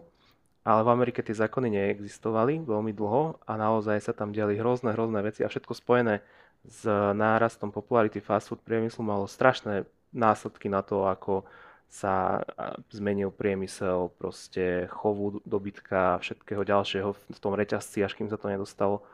[0.64, 5.20] Ale v Amerike tie zákony neexistovali veľmi dlho a naozaj sa tam diali hrozné, hrozné
[5.20, 6.25] veci a všetko spojené
[6.64, 11.44] s nárastom popularity fast food priemyslu malo strašné následky na to, ako
[11.90, 12.42] sa
[12.90, 18.50] zmenil priemysel proste chovu dobytka a všetkého ďalšieho v tom reťazci, až kým sa to
[18.50, 19.07] nedostalo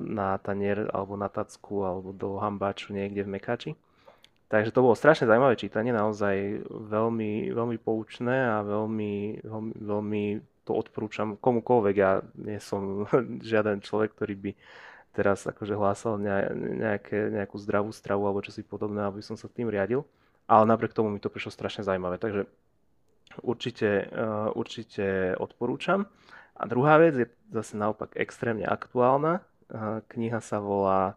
[0.00, 3.70] na tanier alebo na tacku alebo do hambáču niekde v Mekači.
[4.48, 10.24] Takže to bolo strašne zaujímavé čítanie, naozaj veľmi, veľmi poučné a veľmi, veľmi, veľmi
[10.64, 11.94] to odporúčam komukoľvek.
[11.96, 13.04] Ja nie som
[13.50, 14.50] žiaden človek, ktorý by
[15.14, 20.02] teraz akože hlásal nejaké, nejakú zdravú stravu alebo čosi podobné, aby som sa tým riadil.
[20.50, 22.18] Ale napriek tomu mi to prišlo strašne zaujímavé.
[22.18, 22.50] Takže
[23.40, 26.10] určite, uh, určite odporúčam.
[26.58, 29.40] A druhá vec je zase naopak extrémne aktuálna.
[29.70, 31.16] Uh, kniha sa volá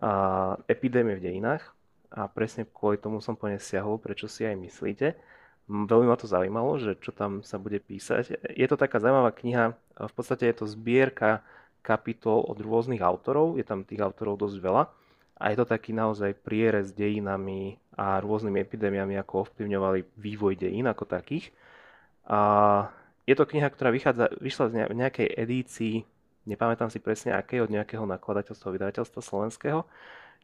[0.00, 1.74] uh, Epidémie v dejinách
[2.12, 5.16] a presne kvôli tomu som po nej siahol, prečo si aj myslíte.
[5.68, 8.52] Veľmi ma to zaujímalo, že čo tam sa bude písať.
[8.52, 11.40] Je to taká zaujímavá kniha, v podstate je to zbierka
[11.82, 14.84] kapitol od rôznych autorov, je tam tých autorov dosť veľa
[15.42, 21.04] a je to taký naozaj prierez dejinami a rôznymi epidémiami, ako ovplyvňovali vývoj dejín ako
[21.04, 21.50] takých.
[22.30, 22.40] A
[23.26, 26.06] je to kniha, ktorá vychádza, vyšla z nejakej edícii,
[26.46, 29.82] nepamätám si presne akej, od nejakého nakladateľstva, vydavateľstva slovenského,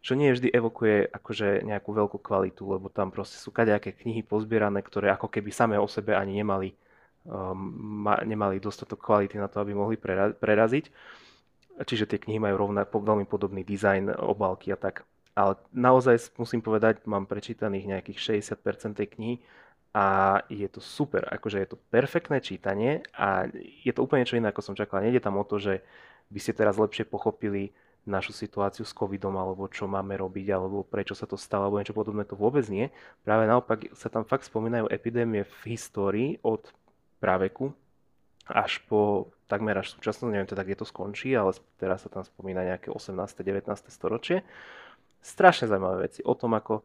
[0.02, 4.82] čo nie vždy evokuje akože nejakú veľkú kvalitu, lebo tam proste sú kadejaké knihy pozbierané,
[4.82, 6.74] ktoré ako keby samé o sebe ani nemali,
[7.26, 7.54] um,
[8.06, 10.90] ma, nemali dostatok kvality na to, aby mohli prera- preraziť
[11.84, 15.06] čiže tie knihy majú rovná, veľmi podobný dizajn, obálky a tak.
[15.38, 19.34] Ale naozaj musím povedať, mám prečítaných nejakých 60% tej knihy
[19.94, 23.46] a je to super, akože je to perfektné čítanie a
[23.86, 24.98] je to úplne čo iné, ako som čakal.
[24.98, 25.80] Nejde tam o to, že
[26.28, 27.70] by ste teraz lepšie pochopili
[28.08, 31.96] našu situáciu s covidom, alebo čo máme robiť, alebo prečo sa to stalo, alebo niečo
[31.96, 32.88] podobné, to vôbec nie.
[33.22, 36.72] Práve naopak sa tam fakt spomínajú epidémie v histórii od
[37.20, 37.76] praveku
[38.48, 42.64] až po takmer až súčasnosť, neviem teda, kde to skončí, ale teraz sa tam spomína
[42.64, 43.16] nejaké 18.
[43.16, 43.64] 19.
[43.88, 44.44] storočie.
[45.24, 46.82] Strašne zaujímavé veci o tom, ako e,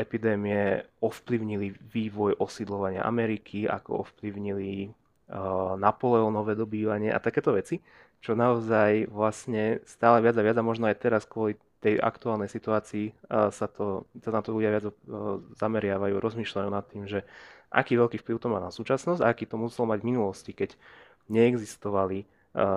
[0.00, 4.90] epidémie ovplyvnili vývoj osídlovania Ameriky, ako ovplyvnili e,
[5.76, 7.78] Napoleonové dobývanie a takéto veci,
[8.24, 13.12] čo naozaj vlastne stále viac a viac a možno aj teraz kvôli tej aktuálnej situácii
[13.12, 13.12] e,
[13.52, 14.84] sa, to, sa na to ľudia viac
[15.60, 17.22] zameriavajú, rozmýšľajú nad tým, že
[17.72, 20.76] aký veľký vplyv to má na súčasnosť a aký to muselo mať v minulosti, keď
[21.32, 22.28] neexistovali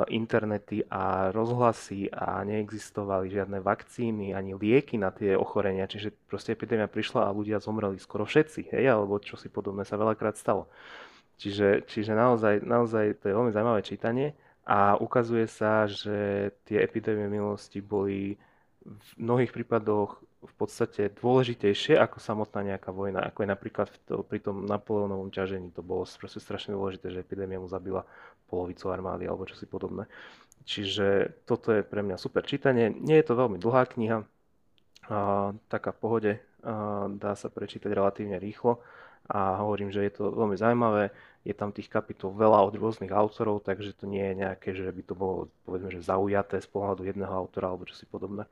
[0.07, 6.87] internety a rozhlasy a neexistovali žiadne vakcíny ani lieky na tie ochorenia, čiže proste epidémia
[6.87, 10.71] prišla a ľudia zomreli skoro všetci, hej, alebo čo si podobné sa veľakrát stalo.
[11.35, 14.31] Čiže, čiže naozaj, naozaj to je veľmi zaujímavé čítanie
[14.63, 18.39] a ukazuje sa, že tie epidémie minulosti boli
[18.85, 23.25] v mnohých prípadoch v podstate dôležitejšie ako samotná nejaká vojna.
[23.25, 25.73] Ako je napríklad v to, pri tom Napoleonovom ťažení.
[25.73, 28.05] To bolo proste strašne dôležité, že epidémia mu zabila
[28.45, 30.05] polovicu armády alebo čosi podobné.
[30.65, 32.93] Čiže toto je pre mňa super čítanie.
[32.93, 38.37] Nie je to veľmi dlhá kniha, a, taká v pohode, a, dá sa prečítať relatívne
[38.37, 38.81] rýchlo
[39.25, 41.09] a hovorím, že je to veľmi zaujímavé.
[41.45, 45.01] Je tam tých kapitol veľa od rôznych autorov, takže to nie je nejaké, že by
[45.05, 48.49] to bolo povedzme, že zaujaté z pohľadu jedného autora alebo čosi podobné.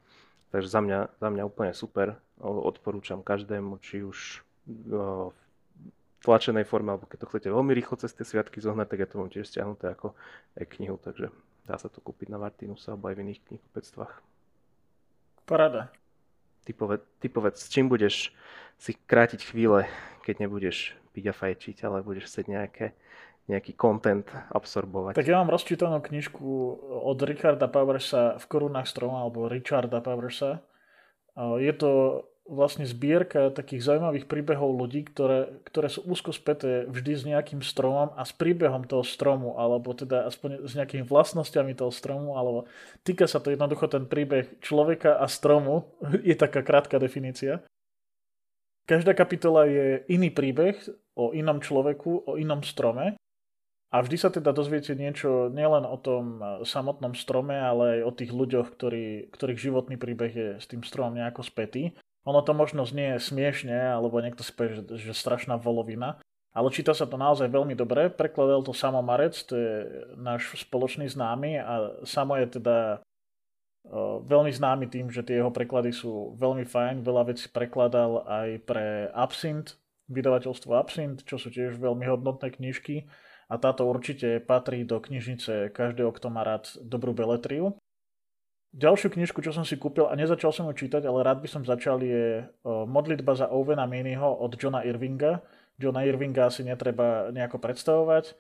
[0.54, 2.22] Takže za mňa, za mňa úplne super.
[2.38, 5.34] Odporúčam každému, či už v
[6.22, 9.18] tlačenej forme, alebo keď to chcete veľmi rýchlo cez tie sviatky zohnať, tak ja to
[9.18, 10.14] mám tiež stiahnuté ako
[10.56, 11.34] e-knihu, takže
[11.66, 14.14] dá sa to kúpiť na Martinuse alebo aj v iných knihkupectvách.
[15.50, 15.92] Parada.
[16.64, 18.32] Ty, poved, ty povedz, s čím budeš
[18.80, 19.84] si krátiť chvíle,
[20.24, 22.86] keď nebudeš piť a fajčiť, ale budeš chcieť nejaké
[23.44, 24.24] nejaký content
[24.56, 25.20] absorbovať.
[25.20, 26.48] Tak ja mám rozčítanú knižku
[27.04, 30.64] od Richarda Powersa v korunách stroma, alebo Richarda Powersa.
[31.36, 37.24] Je to vlastne zbierka takých zaujímavých príbehov ľudí, ktoré, ktoré sú úzko späté vždy s
[37.24, 42.36] nejakým stromom a s príbehom toho stromu, alebo teda aspoň s nejakými vlastnosťami toho stromu,
[42.36, 42.68] alebo
[43.08, 45.88] týka sa to jednoducho ten príbeh človeka a stromu,
[46.28, 47.64] je taká krátka definícia.
[48.84, 50.76] Každá kapitola je iný príbeh
[51.14, 53.18] o inom človeku, o inom strome
[53.94, 58.12] a vždy sa teda dozviete niečo nielen o tom e, samotnom strome, ale aj o
[58.18, 61.94] tých ľuďoch, ktorí, ktorých životný príbeh je s tým stromom nejako spätý.
[62.26, 66.18] Ono to možno znie smiešne, alebo niekto si povie, že, že strašná volovina,
[66.58, 68.10] ale číta sa to naozaj veľmi dobre.
[68.10, 69.74] Prekladal to Samo Marec, to je
[70.18, 75.90] náš spoločný známy a Samo je teda uh, veľmi známy tým, že tie jeho preklady
[75.90, 77.02] sú veľmi fajn.
[77.02, 79.82] Veľa vecí prekladal aj pre Absint,
[80.14, 83.10] vydavateľstvo Absint, čo sú tiež veľmi hodnotné knižky
[83.50, 87.76] a táto určite patrí do knižnice každého, kto má rád dobrú beletriu.
[88.74, 91.62] Ďalšiu knižku, čo som si kúpil a nezačal som ju čítať, ale rád by som
[91.62, 95.46] začal, je Modlitba za Ovena Miniho od Johna Irvinga.
[95.78, 98.34] Johna Irvinga asi netreba nejako predstavovať.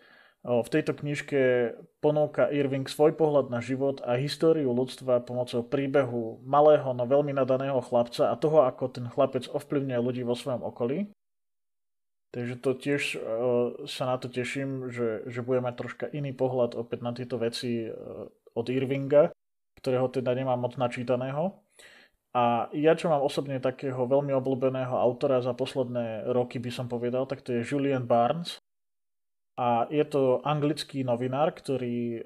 [0.43, 1.71] V tejto knižke
[2.03, 7.79] ponúka Irving svoj pohľad na život a históriu ľudstva pomocou príbehu malého, no veľmi nadaného
[7.79, 11.13] chlapca a toho, ako ten chlapec ovplyvňuje ľudí vo svojom okolí.
[12.33, 16.73] Takže to tiež uh, sa na to teším, že, že budeme mať troška iný pohľad
[16.73, 18.25] opäť na tieto veci uh,
[18.57, 19.29] od Irvinga,
[19.77, 21.61] ktorého teda nemám moc načítaného.
[22.33, 27.29] A ja, čo mám osobne takého veľmi obľúbeného autora za posledné roky, by som povedal,
[27.29, 28.57] tak to je Julian Barnes.
[29.53, 32.25] A je to anglický novinár, ktorý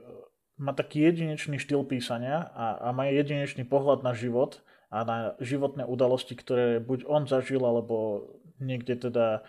[0.55, 5.83] má taký jedinečný štýl písania a, a má jedinečný pohľad na život a na životné
[5.83, 8.23] udalosti, ktoré buď on zažil, alebo
[8.63, 9.43] niekde teda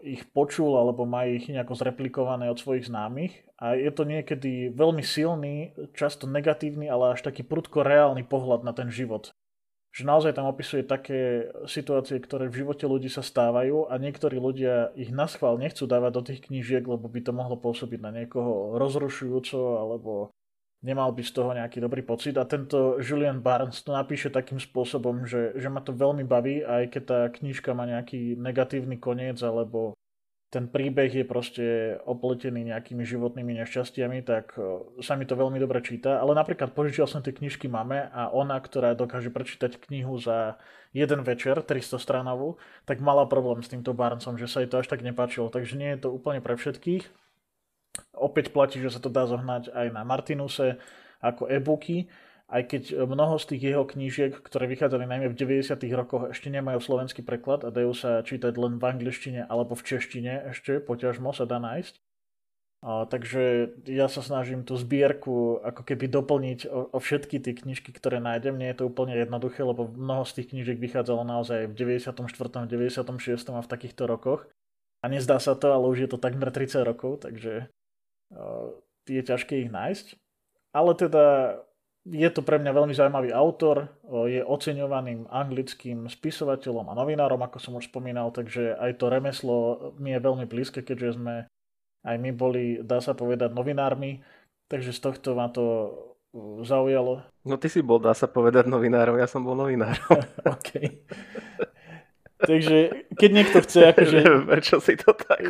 [0.00, 5.04] ich počul alebo má ich nejako zreplikované od svojich známych a je to niekedy veľmi
[5.04, 9.36] silný, často negatívny, ale až taký prudko reálny pohľad na ten život.
[9.92, 14.92] Že naozaj tam opisuje také situácie, ktoré v živote ľudí sa stávajú a niektorí ľudia
[14.92, 18.76] ich na schvál nechcú dávať do tých knížiek, lebo by to mohlo pôsobiť na niekoho
[18.76, 20.32] rozrušujúco alebo
[20.84, 22.36] nemal by z toho nejaký dobrý pocit.
[22.36, 26.92] A tento Julian Barnes to napíše takým spôsobom, že, že ma to veľmi baví, aj
[26.92, 29.96] keď tá knižka má nejaký negatívny koniec, alebo
[30.46, 31.64] ten príbeh je proste
[32.06, 34.54] opletený nejakými životnými nešťastiami, tak
[35.02, 36.22] sa mi to veľmi dobre číta.
[36.22, 40.56] Ale napríklad požičial som tie knižky mame a ona, ktorá dokáže prečítať knihu za
[40.94, 44.86] jeden večer, 300 stranovú, tak mala problém s týmto Barnesom, že sa jej to až
[44.86, 45.50] tak nepáčilo.
[45.50, 47.25] Takže nie je to úplne pre všetkých
[48.16, 50.80] Opäť platí, že sa to dá zohnať aj na Martinuse
[51.20, 52.08] ako e-booky,
[52.46, 55.82] aj keď mnoho z tých jeho knížiek, ktoré vychádzali najmä v 90.
[55.98, 60.54] rokoch, ešte nemajú slovenský preklad a dajú sa čítať len v angličtine alebo v češtine
[60.54, 61.98] ešte, poťažmo sa dá nájsť.
[62.86, 67.90] A, takže ja sa snažím tú zbierku ako keby doplniť o, o všetky tie knižky,
[67.90, 68.54] ktoré nájdem.
[68.54, 73.58] Nie je to úplne jednoduché, lebo mnoho z tých knižiek vychádzalo naozaj v 94., 96.
[73.58, 74.46] a v takýchto rokoch.
[75.02, 77.66] A nezdá sa to, ale už je to takmer 30 rokov, takže
[79.06, 80.06] je ťažké ich nájsť.
[80.76, 81.24] Ale teda
[82.06, 83.90] je to pre mňa veľmi zaujímavý autor,
[84.30, 89.56] je oceňovaným anglickým spisovateľom a novinárom, ako som už spomínal, takže aj to remeslo
[89.98, 91.50] mi je veľmi blízke, keďže sme
[92.06, 94.22] aj my boli, dá sa povedať, novinármi,
[94.70, 95.90] takže z tohto ma to
[96.62, 97.26] zaujalo.
[97.42, 100.22] No ty si bol, dá sa povedať, novinárom, ja som bol novinárom.
[100.54, 101.02] OK.
[102.36, 104.20] Takže keď niekto chce akože...
[104.44, 105.40] Prečo si to tak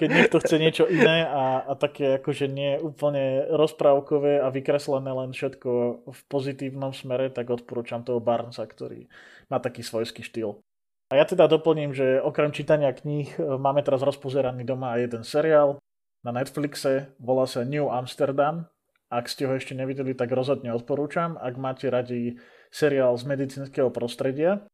[0.00, 5.36] Keď niekto chce niečo iné a, a také akože nie úplne rozprávkové a vykreslené len
[5.36, 5.70] všetko
[6.08, 9.04] v pozitívnom smere, tak odporúčam toho Barnesa, ktorý
[9.52, 10.64] má taký svojský štýl.
[11.12, 15.22] A ja teda doplním, že okrem čítania kníh e, máme teraz rozpozeraný doma aj jeden
[15.22, 15.76] seriál
[16.24, 18.64] na Netflixe, volá sa New Amsterdam.
[19.12, 21.36] Ak ste ho ešte nevideli, tak rozhodne odporúčam.
[21.36, 22.40] Ak máte radi
[22.72, 24.64] seriál z medicínskeho prostredia,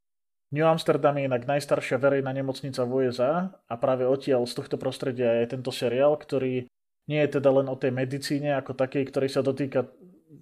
[0.50, 5.38] New Amsterdam je inak najstaršia verejná nemocnica v USA a práve odtiaľ z tohto prostredia
[5.38, 6.66] je tento seriál, ktorý
[7.06, 9.86] nie je teda len o tej medicíne ako takej, ktorý sa dotýka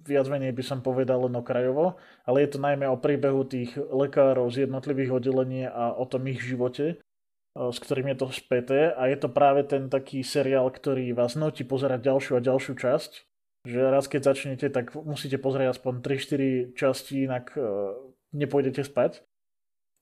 [0.09, 4.49] viac menej by som povedal len okrajovo, ale je to najmä o príbehu tých lekárov
[4.49, 6.97] z jednotlivých oddelení a o tom ich živote,
[7.53, 11.61] s ktorým je to späté a je to práve ten taký seriál, ktorý vás nutí
[11.65, 13.11] pozerať ďalšiu a ďalšiu časť,
[13.65, 17.53] že raz keď začnete, tak musíte pozrieť aspoň 3-4 časti, inak
[18.33, 19.21] nepôjdete spať.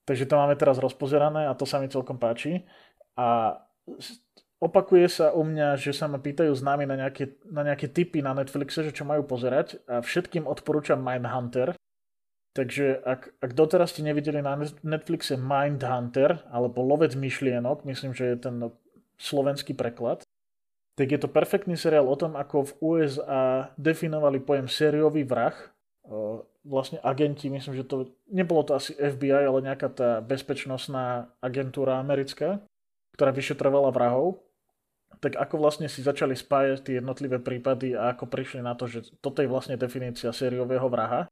[0.08, 2.64] Takže to máme teraz rozpozerané a to sa mi celkom páči.
[3.12, 3.60] A
[4.56, 8.32] opakuje sa u mňa, že sa ma pýtajú známi na nejaké, na nejaké typy na
[8.32, 11.76] Netflixe, že čo majú pozerať a všetkým odporúčam Mindhunter.
[12.56, 18.36] Takže ak, ak doteraz ste nevideli na Netflixe Mindhunter alebo Lovec myšlienok, myslím, že je
[18.40, 18.56] ten
[19.20, 20.24] slovenský preklad,
[20.96, 25.54] tak je to perfektný seriál o tom, ako v USA definovali pojem sériový vrah
[26.64, 32.64] vlastne agenti, myslím, že to nebolo to asi FBI, ale nejaká tá bezpečnostná agentúra americká,
[33.16, 34.40] ktorá vyšetrovala vrahov,
[35.18, 39.08] tak ako vlastne si začali spájať tie jednotlivé prípady a ako prišli na to, že
[39.24, 41.26] toto je vlastne definícia sériového vraha.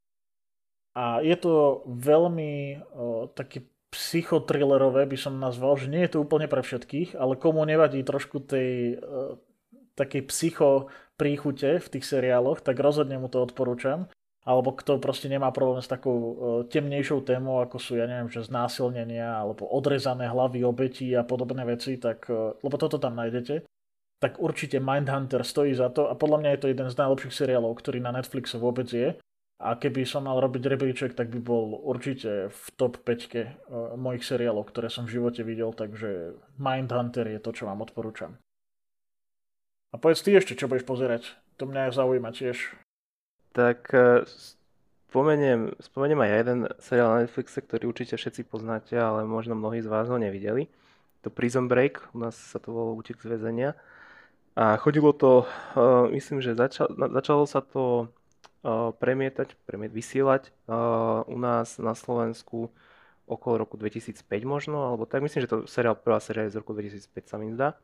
[0.96, 6.48] A je to veľmi o, taký psychotrilerové, by som nazval, že nie je to úplne
[6.48, 9.36] pre všetkých, ale komu nevadí trošku tej o,
[9.92, 10.88] takej psycho
[11.20, 14.08] príchute v tých seriáloch, tak rozhodne mu to odporúčam
[14.46, 16.32] alebo kto proste nemá problém s takou uh,
[16.70, 21.98] temnejšou témou, ako sú, ja neviem, že znásilnenia, alebo odrezané hlavy obetí a podobné veci,
[21.98, 23.66] tak, uh, lebo toto tam nájdete,
[24.22, 27.74] tak určite Mindhunter stojí za to a podľa mňa je to jeden z najlepších seriálov,
[27.74, 29.18] ktorý na Netflixe vôbec je.
[29.56, 33.44] A keby som mal robiť rebríček, tak by bol určite v top 5 uh,
[33.98, 38.38] mojich seriálov, ktoré som v živote videl, takže Mindhunter je to, čo vám odporúčam.
[39.90, 41.34] A povedz ty ešte, čo budeš pozerať.
[41.56, 42.85] To mňa zaujíma tiež
[43.56, 44.28] tak e,
[45.08, 49.88] spomeniem, spomeniem aj jeden seriál na Netflixe, ktorý určite všetci poznáte, ale možno mnohí z
[49.88, 50.68] vás ho nevideli.
[51.24, 53.72] To Prison Break, u nás sa to volalo Útek z väzenia.
[54.56, 58.08] A chodilo to, uh, myslím, že začal, začalo sa to
[58.64, 60.52] uh, premietať, premiet, vysielať
[61.28, 62.72] u nás na Slovensku
[63.26, 66.72] okolo roku 2005 možno, alebo tak myslím, že to seriál, prvá séria je z roku
[66.72, 67.74] 2005 sa mi zdá.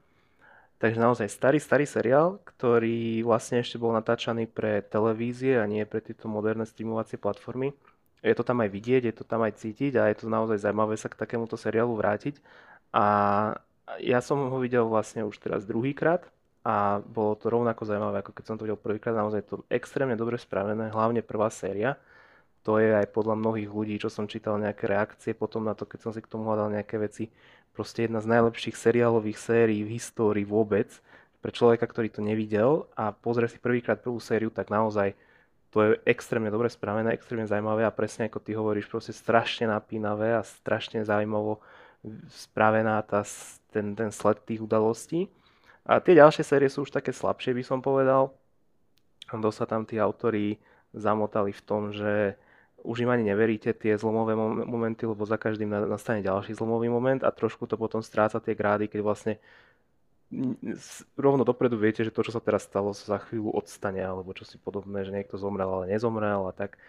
[0.82, 6.02] Takže naozaj starý, starý seriál, ktorý vlastne ešte bol natáčaný pre televízie a nie pre
[6.02, 7.70] tieto moderné streamovacie platformy.
[8.18, 10.98] Je to tam aj vidieť, je to tam aj cítiť a je to naozaj zaujímavé
[10.98, 12.42] sa k takémuto seriálu vrátiť.
[12.90, 13.06] A
[14.02, 16.26] ja som ho videl vlastne už teraz druhýkrát
[16.66, 19.14] a bolo to rovnako zaujímavé, ako keď som to videl prvýkrát.
[19.14, 21.94] Naozaj to extrémne dobre spravené, hlavne prvá séria.
[22.66, 25.98] To je aj podľa mnohých ľudí, čo som čítal nejaké reakcie potom na to, keď
[25.98, 27.30] som si k tomu hľadal nejaké veci,
[27.72, 30.88] proste jedna z najlepších seriálových sérií v histórii vôbec.
[31.42, 35.18] Pre človeka, ktorý to nevidel a pozrie si prvýkrát prvú sériu, tak naozaj
[35.72, 40.36] to je extrémne dobre spravené, extrémne zaujímavé a presne ako ty hovoríš, proste strašne napínavé
[40.36, 41.64] a strašne zaujímavo
[42.28, 43.24] spravená tá,
[43.72, 45.32] ten, ten sled tých udalostí.
[45.88, 48.36] A tie ďalšie série sú už také slabšie, by som povedal.
[49.32, 50.60] Dosť sa tam tí autori
[50.92, 52.36] zamotali v tom, že
[52.82, 54.34] už im ani neveríte tie zlomové
[54.66, 58.90] momenty, lebo za každým nastane ďalší zlomový moment a trošku to potom stráca tie grády,
[58.90, 59.34] keď vlastne
[61.14, 64.48] rovno dopredu viete, že to, čo sa teraz stalo, sa za chvíľu odstane, alebo čo
[64.48, 66.80] si podobné, že niekto zomrel, ale nezomrel a tak.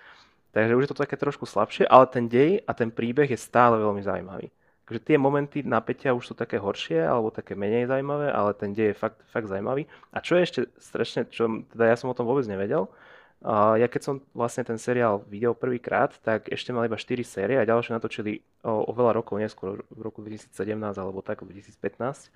[0.55, 3.75] Takže už je to také trošku slabšie, ale ten dej a ten príbeh je stále
[3.81, 4.47] veľmi zaujímavý.
[4.83, 8.93] Takže tie momenty napätia už sú také horšie alebo také menej zaujímavé, ale ten dej
[8.93, 9.87] je fakt, fakt zaujímavý.
[10.11, 12.87] A čo je ešte strašne, čo teda ja som o tom vôbec nevedel,
[13.51, 17.67] ja keď som vlastne ten seriál videl prvýkrát, tak ešte mal iba 4 série a
[17.67, 22.31] ďalšie natočili o, o veľa rokov neskôr, v roku 2017 alebo tak 2015,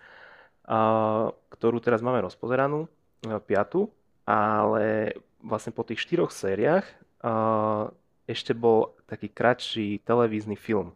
[0.68, 2.92] a, ktorú teraz máme rozpozeranú,
[3.24, 3.88] e, piatu,
[4.28, 6.84] ale vlastne po tých štyroch sériách
[7.24, 7.88] a,
[8.28, 10.92] ešte bol taký kratší televízny film.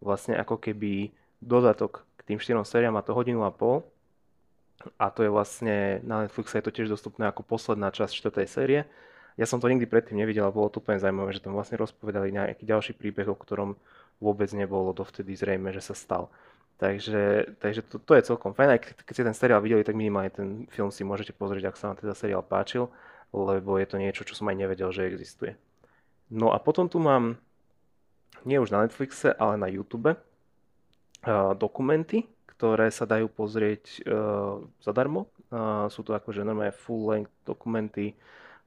[0.00, 1.12] Vlastne ako keby
[1.44, 3.84] dodatok k tým štyrom sériám, a to hodinu a pol.
[4.96, 8.82] A to je vlastne, na Netflixe je to tiež dostupné ako posledná časť štvrtej série
[9.40, 12.32] ja som to nikdy predtým nevidel a bolo to úplne zaujímavé, že tam vlastne rozpovedali
[12.32, 13.76] nejaký ďalší príbeh, o ktorom
[14.22, 16.28] vôbec nebolo dovtedy zrejme, že sa stal.
[16.82, 18.68] Takže, takže to, to je celkom fajn.
[18.74, 21.90] Aj keď ste ten seriál videli, tak minimálne ten film si môžete pozrieť, ak sa
[21.90, 22.90] vám teda seriál páčil,
[23.30, 25.54] lebo je to niečo, čo som aj nevedel, že existuje.
[26.28, 27.38] No a potom tu mám,
[28.42, 30.18] nie už na Netflixe, ale na YouTube,
[31.54, 34.02] dokumenty, ktoré sa dajú pozrieť
[34.82, 35.30] zadarmo.
[35.86, 38.18] Sú to akože normálne full-length dokumenty,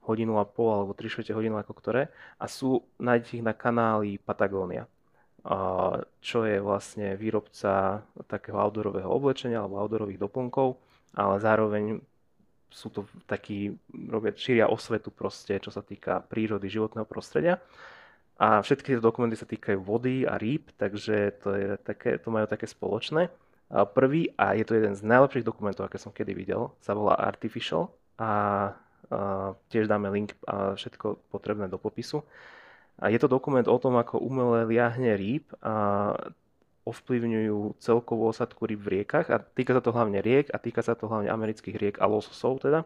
[0.06, 4.22] hodinu a pol alebo 3 čtvrte hodinu ako ktoré a sú, nájdete ich na kanáli
[4.22, 4.86] Patagónia
[6.26, 10.82] čo je vlastne výrobca takého outdoorového oblečenia alebo outdoorových doplnkov,
[11.14, 12.02] ale zároveň
[12.74, 13.78] sú to takí,
[14.10, 17.62] robia, šíria osvetu proste, čo sa týka prírody, životného prostredia.
[18.36, 22.50] A všetky tieto dokumenty sa týkajú vody a rýb, takže to, je také, to majú
[22.50, 23.32] také spoločné.
[23.72, 27.16] A prvý, a je to jeden z najlepších dokumentov, aké som kedy videl, sa volá
[27.16, 28.74] Artificial a
[29.70, 32.26] tiež dáme link a všetko potrebné do popisu.
[32.96, 36.16] A je to dokument o tom, ako umelé liahne rýb a
[36.86, 40.94] ovplyvňujú celkovú osadku rýb v riekach a týka sa to hlavne riek a týka sa
[40.94, 42.86] to hlavne amerických riek a lososov teda.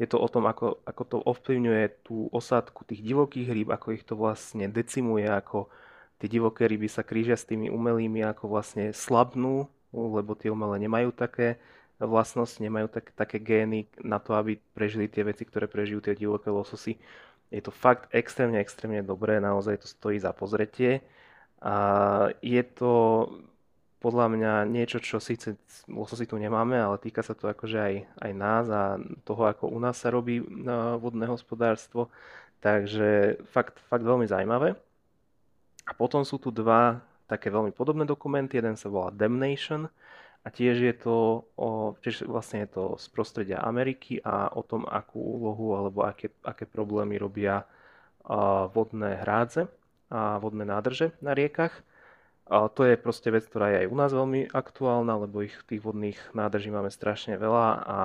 [0.00, 4.04] Je to o tom, ako, ako to ovplyvňuje tú osadku tých divokých rýb, ako ich
[4.08, 5.68] to vlastne decimuje, ako
[6.16, 11.12] tie divoké ryby sa krížia s tými umelými, ako vlastne slabnú, lebo tie umelé nemajú
[11.12, 11.60] také
[12.06, 16.48] vlastnosti, nemajú tak, také gény na to, aby prežili tie veci, ktoré prežijú tie divoké
[16.48, 16.96] lososy.
[17.50, 21.02] Je to fakt extrémne, extrémne dobré, naozaj to stojí za pozretie.
[21.60, 21.74] A
[22.40, 22.92] je to
[24.00, 28.32] podľa mňa niečo, čo síce lososi tu nemáme, ale týka sa to akože aj, aj
[28.32, 28.96] nás a
[29.28, 30.40] toho, ako u nás sa robí
[30.96, 32.08] vodné hospodárstvo.
[32.64, 34.72] Takže fakt, fakt veľmi zaujímavé.
[35.84, 38.56] A potom sú tu dva také veľmi podobné dokumenty.
[38.56, 39.92] Jeden sa volá Damnation
[40.40, 44.88] a tiež je to, o, tiež vlastne je to z prostredia Ameriky a o tom,
[44.88, 47.68] akú úlohu alebo aké, aké problémy robia
[48.72, 49.66] vodné hrádze
[50.10, 51.82] a vodné nádrže na riekach.
[52.50, 55.86] A to je proste vec, ktorá je aj u nás veľmi aktuálna, lebo ich tých
[55.86, 57.98] vodných nádrží máme strašne veľa a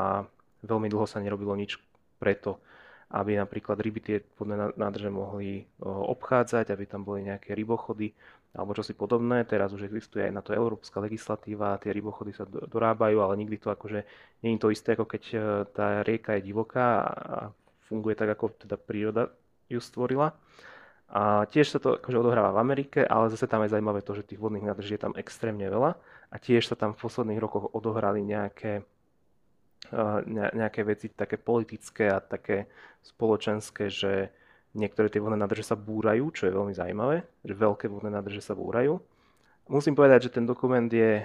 [0.61, 1.81] veľmi dlho sa nerobilo nič
[2.21, 2.61] preto,
[3.13, 8.15] aby napríklad ryby tie vodné nádrže mohli obchádzať, aby tam boli nejaké rybochody
[8.55, 9.43] alebo čosi podobné.
[9.43, 13.69] Teraz už existuje aj na to európska legislatíva, tie rybochody sa dorábajú, ale nikdy to
[13.69, 14.07] akože
[14.41, 15.37] nie je to isté, ako keď e,
[15.75, 17.37] tá rieka je divoká a
[17.91, 19.29] funguje tak, ako teda príroda
[19.67, 20.33] ju stvorila.
[21.05, 24.25] A tiež sa to akože odohráva v Amerike, ale zase tam je zaujímavé to, že
[24.25, 25.93] tých vodných nádrží je tam extrémne veľa
[26.33, 28.81] a tiež sa tam v posledných rokoch odohrali nejaké,
[30.53, 32.65] nejaké veci také politické a také
[33.03, 34.31] spoločenské, že
[34.75, 38.59] Niektoré tie vodné nádrže sa búrajú, čo je veľmi zaujímavé, že veľké vodné nádrže sa
[38.59, 38.99] búrajú.
[39.71, 41.23] Musím povedať, že ten dokument je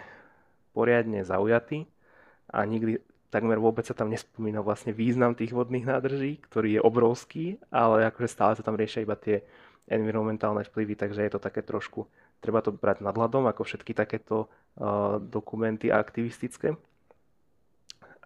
[0.70, 1.82] poriadne zaujatý
[2.46, 7.58] a nikdy takmer vôbec sa tam nespomína vlastne význam tých vodných nádrží, ktorý je obrovský,
[7.74, 9.42] ale akože stále sa tam riešia iba tie
[9.90, 12.06] environmentálne vplyvy, takže je to také trošku,
[12.38, 16.78] treba to brať nadhľadom, ako všetky takéto uh, dokumenty aktivistické.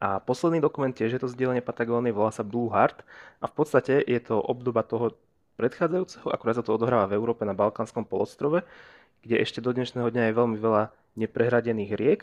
[0.02, 3.06] A posledný dokument tiež je to zdieľanie Patagónie, volá sa Blue Heart
[3.38, 5.14] a v podstate je to obdoba toho
[5.54, 8.66] predchádzajúceho, akurát sa to odohráva v Európe na Balkánskom polostrove,
[9.22, 12.20] kde ešte do dnešného dňa je veľmi veľa neprehradených riek,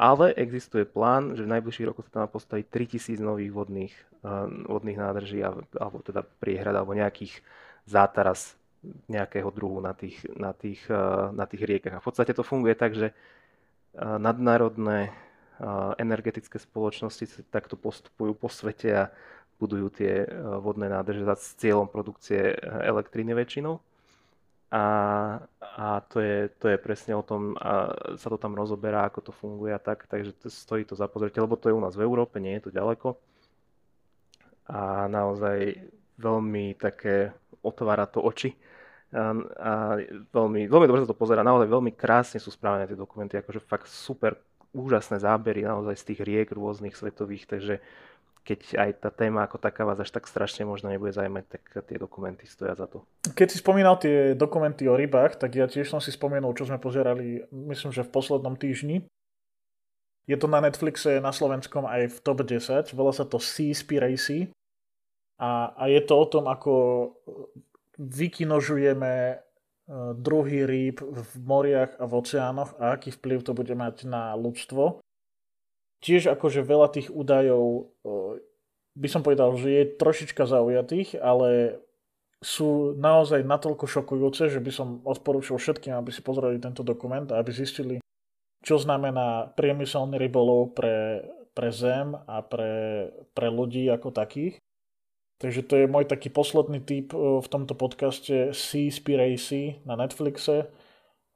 [0.00, 3.94] ale existuje plán, že v najbližších rokoch sa tam má postaviť 3000 nových vodných,
[4.24, 7.44] uh, vodných nádrží, alebo teda priehrad, alebo nejakých
[7.84, 8.56] zátaras
[9.12, 12.00] nejakého druhu na tých, na tých, uh, na tých riekach.
[12.00, 15.12] A v podstate to funguje tak, že uh, nadnárodné
[16.00, 19.04] energetické spoločnosti takto postupujú po svete a
[19.60, 20.26] budujú tie e,
[20.64, 22.56] vodné nádrže za cieľom produkcie e,
[22.88, 23.76] elektriny väčšinou.
[24.72, 24.84] A,
[25.60, 29.32] a to, je, to je presne o tom, a sa to tam rozoberá, ako to
[29.34, 32.06] funguje a tak, takže to, stojí to za pozrieť, lebo to je u nás v
[32.06, 33.18] Európe, nie je to ďaleko.
[34.70, 35.74] A naozaj
[36.16, 38.54] veľmi také otvára to oči.
[39.10, 39.72] A, a
[40.30, 43.90] veľmi, veľmi dobre sa to pozera, naozaj veľmi krásne sú správené tie dokumenty, akože fakt
[43.90, 44.38] super
[44.70, 47.74] úžasné zábery naozaj z tých riek rôznych svetových, takže
[48.40, 52.00] keď aj tá téma ako taká vás až tak strašne možno nebude zaujímať, tak tie
[52.00, 53.04] dokumenty stoja za to.
[53.36, 56.80] Keď si spomínal tie dokumenty o rybách, tak ja tiež som si spomenul, čo sme
[56.80, 59.04] pozerali, myslím, že v poslednom týždni.
[60.24, 64.48] Je to na Netflixe, na slovenskom aj v top 10, volá sa to Seaspiracy
[65.36, 66.72] a, a je to o tom, ako
[68.00, 69.36] vykinožujeme
[70.14, 75.02] druhy rýb v moriach a v oceánoch a aký vplyv to bude mať na ľudstvo.
[76.00, 77.82] Tiež akože veľa tých údajov e,
[78.96, 81.82] by som povedal, že je trošička zaujatých, ale
[82.40, 87.36] sú naozaj natoľko šokujúce, že by som odporúčil všetkým, aby si pozreli tento dokument a
[87.42, 88.00] aby zistili,
[88.64, 91.20] čo znamená priemyselný rybolov pre,
[91.52, 92.72] pre zem a pre,
[93.36, 94.56] pre ľudí ako takých.
[95.40, 100.68] Takže to je môj taký posledný tip v tomto podcaste Seaspiracy na Netflixe.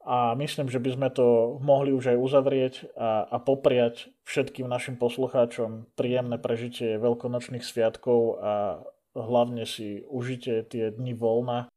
[0.05, 5.01] A myslím, že by sme to mohli už aj uzavrieť a, a popriať všetkým našim
[5.01, 8.85] poslucháčom príjemné prežitie veľkonočných sviatkov a
[9.17, 11.73] hlavne si užite tie dni voľna.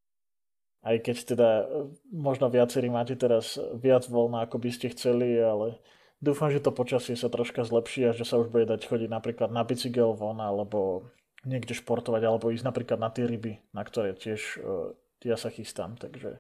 [0.85, 1.65] Aj keď teda e,
[2.13, 5.81] možno viacerí máte teraz viac voľna, ako by ste chceli, ale
[6.21, 9.49] dúfam, že to počasie sa troška zlepší a že sa už bude dať chodiť napríklad
[9.49, 11.09] na bicykel von alebo
[11.49, 14.93] niekde športovať alebo ísť napríklad na tie ryby, na ktoré tiež uh,
[15.25, 15.97] ja sa chystám.
[15.97, 16.39] Takže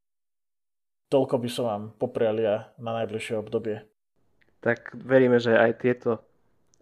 [1.08, 2.36] toľko by som vám poprial
[2.76, 3.82] na najbližšie obdobie.
[4.60, 6.22] Tak veríme, že aj tieto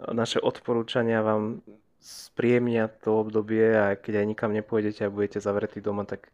[0.01, 1.64] naše odporúčania vám
[2.01, 6.29] spríjemnia to obdobie a keď aj nikam nepôjdete a budete zavretí doma, tak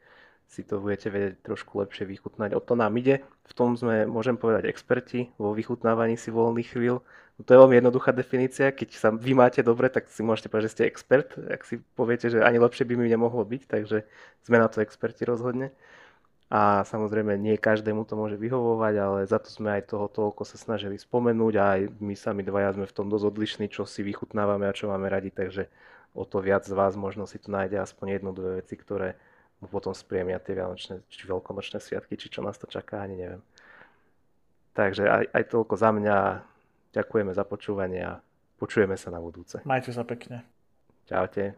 [0.53, 2.53] si to budete vedieť trošku lepšie vychutnať.
[2.53, 3.25] O to nám ide.
[3.49, 7.01] V tom sme, môžem povedať, experti vo vychutnávaní si voľných chvíľ.
[7.41, 8.69] To je veľmi jednoduchá definícia.
[8.69, 11.33] Keď sa vy máte dobre, tak si môžete povedať, že ste expert.
[11.49, 14.05] Ak si poviete, že ani lepšie by mi nemohlo byť, takže
[14.45, 15.73] sme na to experti rozhodne.
[16.53, 20.61] A samozrejme nie každému to môže vyhovovať, ale za to sme aj toho toľko sa
[20.61, 24.69] snažili spomenúť a aj my sami dvaja sme v tom dosť odlišní, čo si vychutnávame
[24.69, 25.73] a čo máme radi, takže
[26.13, 29.17] o to viac z vás možno si tu nájde aspoň jednu, dve veci, ktoré
[29.63, 33.43] mu potom spriemia tie vianočné či veľkonočné sviatky, či čo nás to čaká, ani neviem.
[34.75, 36.19] Takže aj, aj toľko za mňa.
[36.93, 38.21] Ďakujeme za počúvanie a
[38.61, 39.63] počujeme sa na budúce.
[39.65, 40.45] Majte sa pekne.
[41.09, 41.57] Čaute.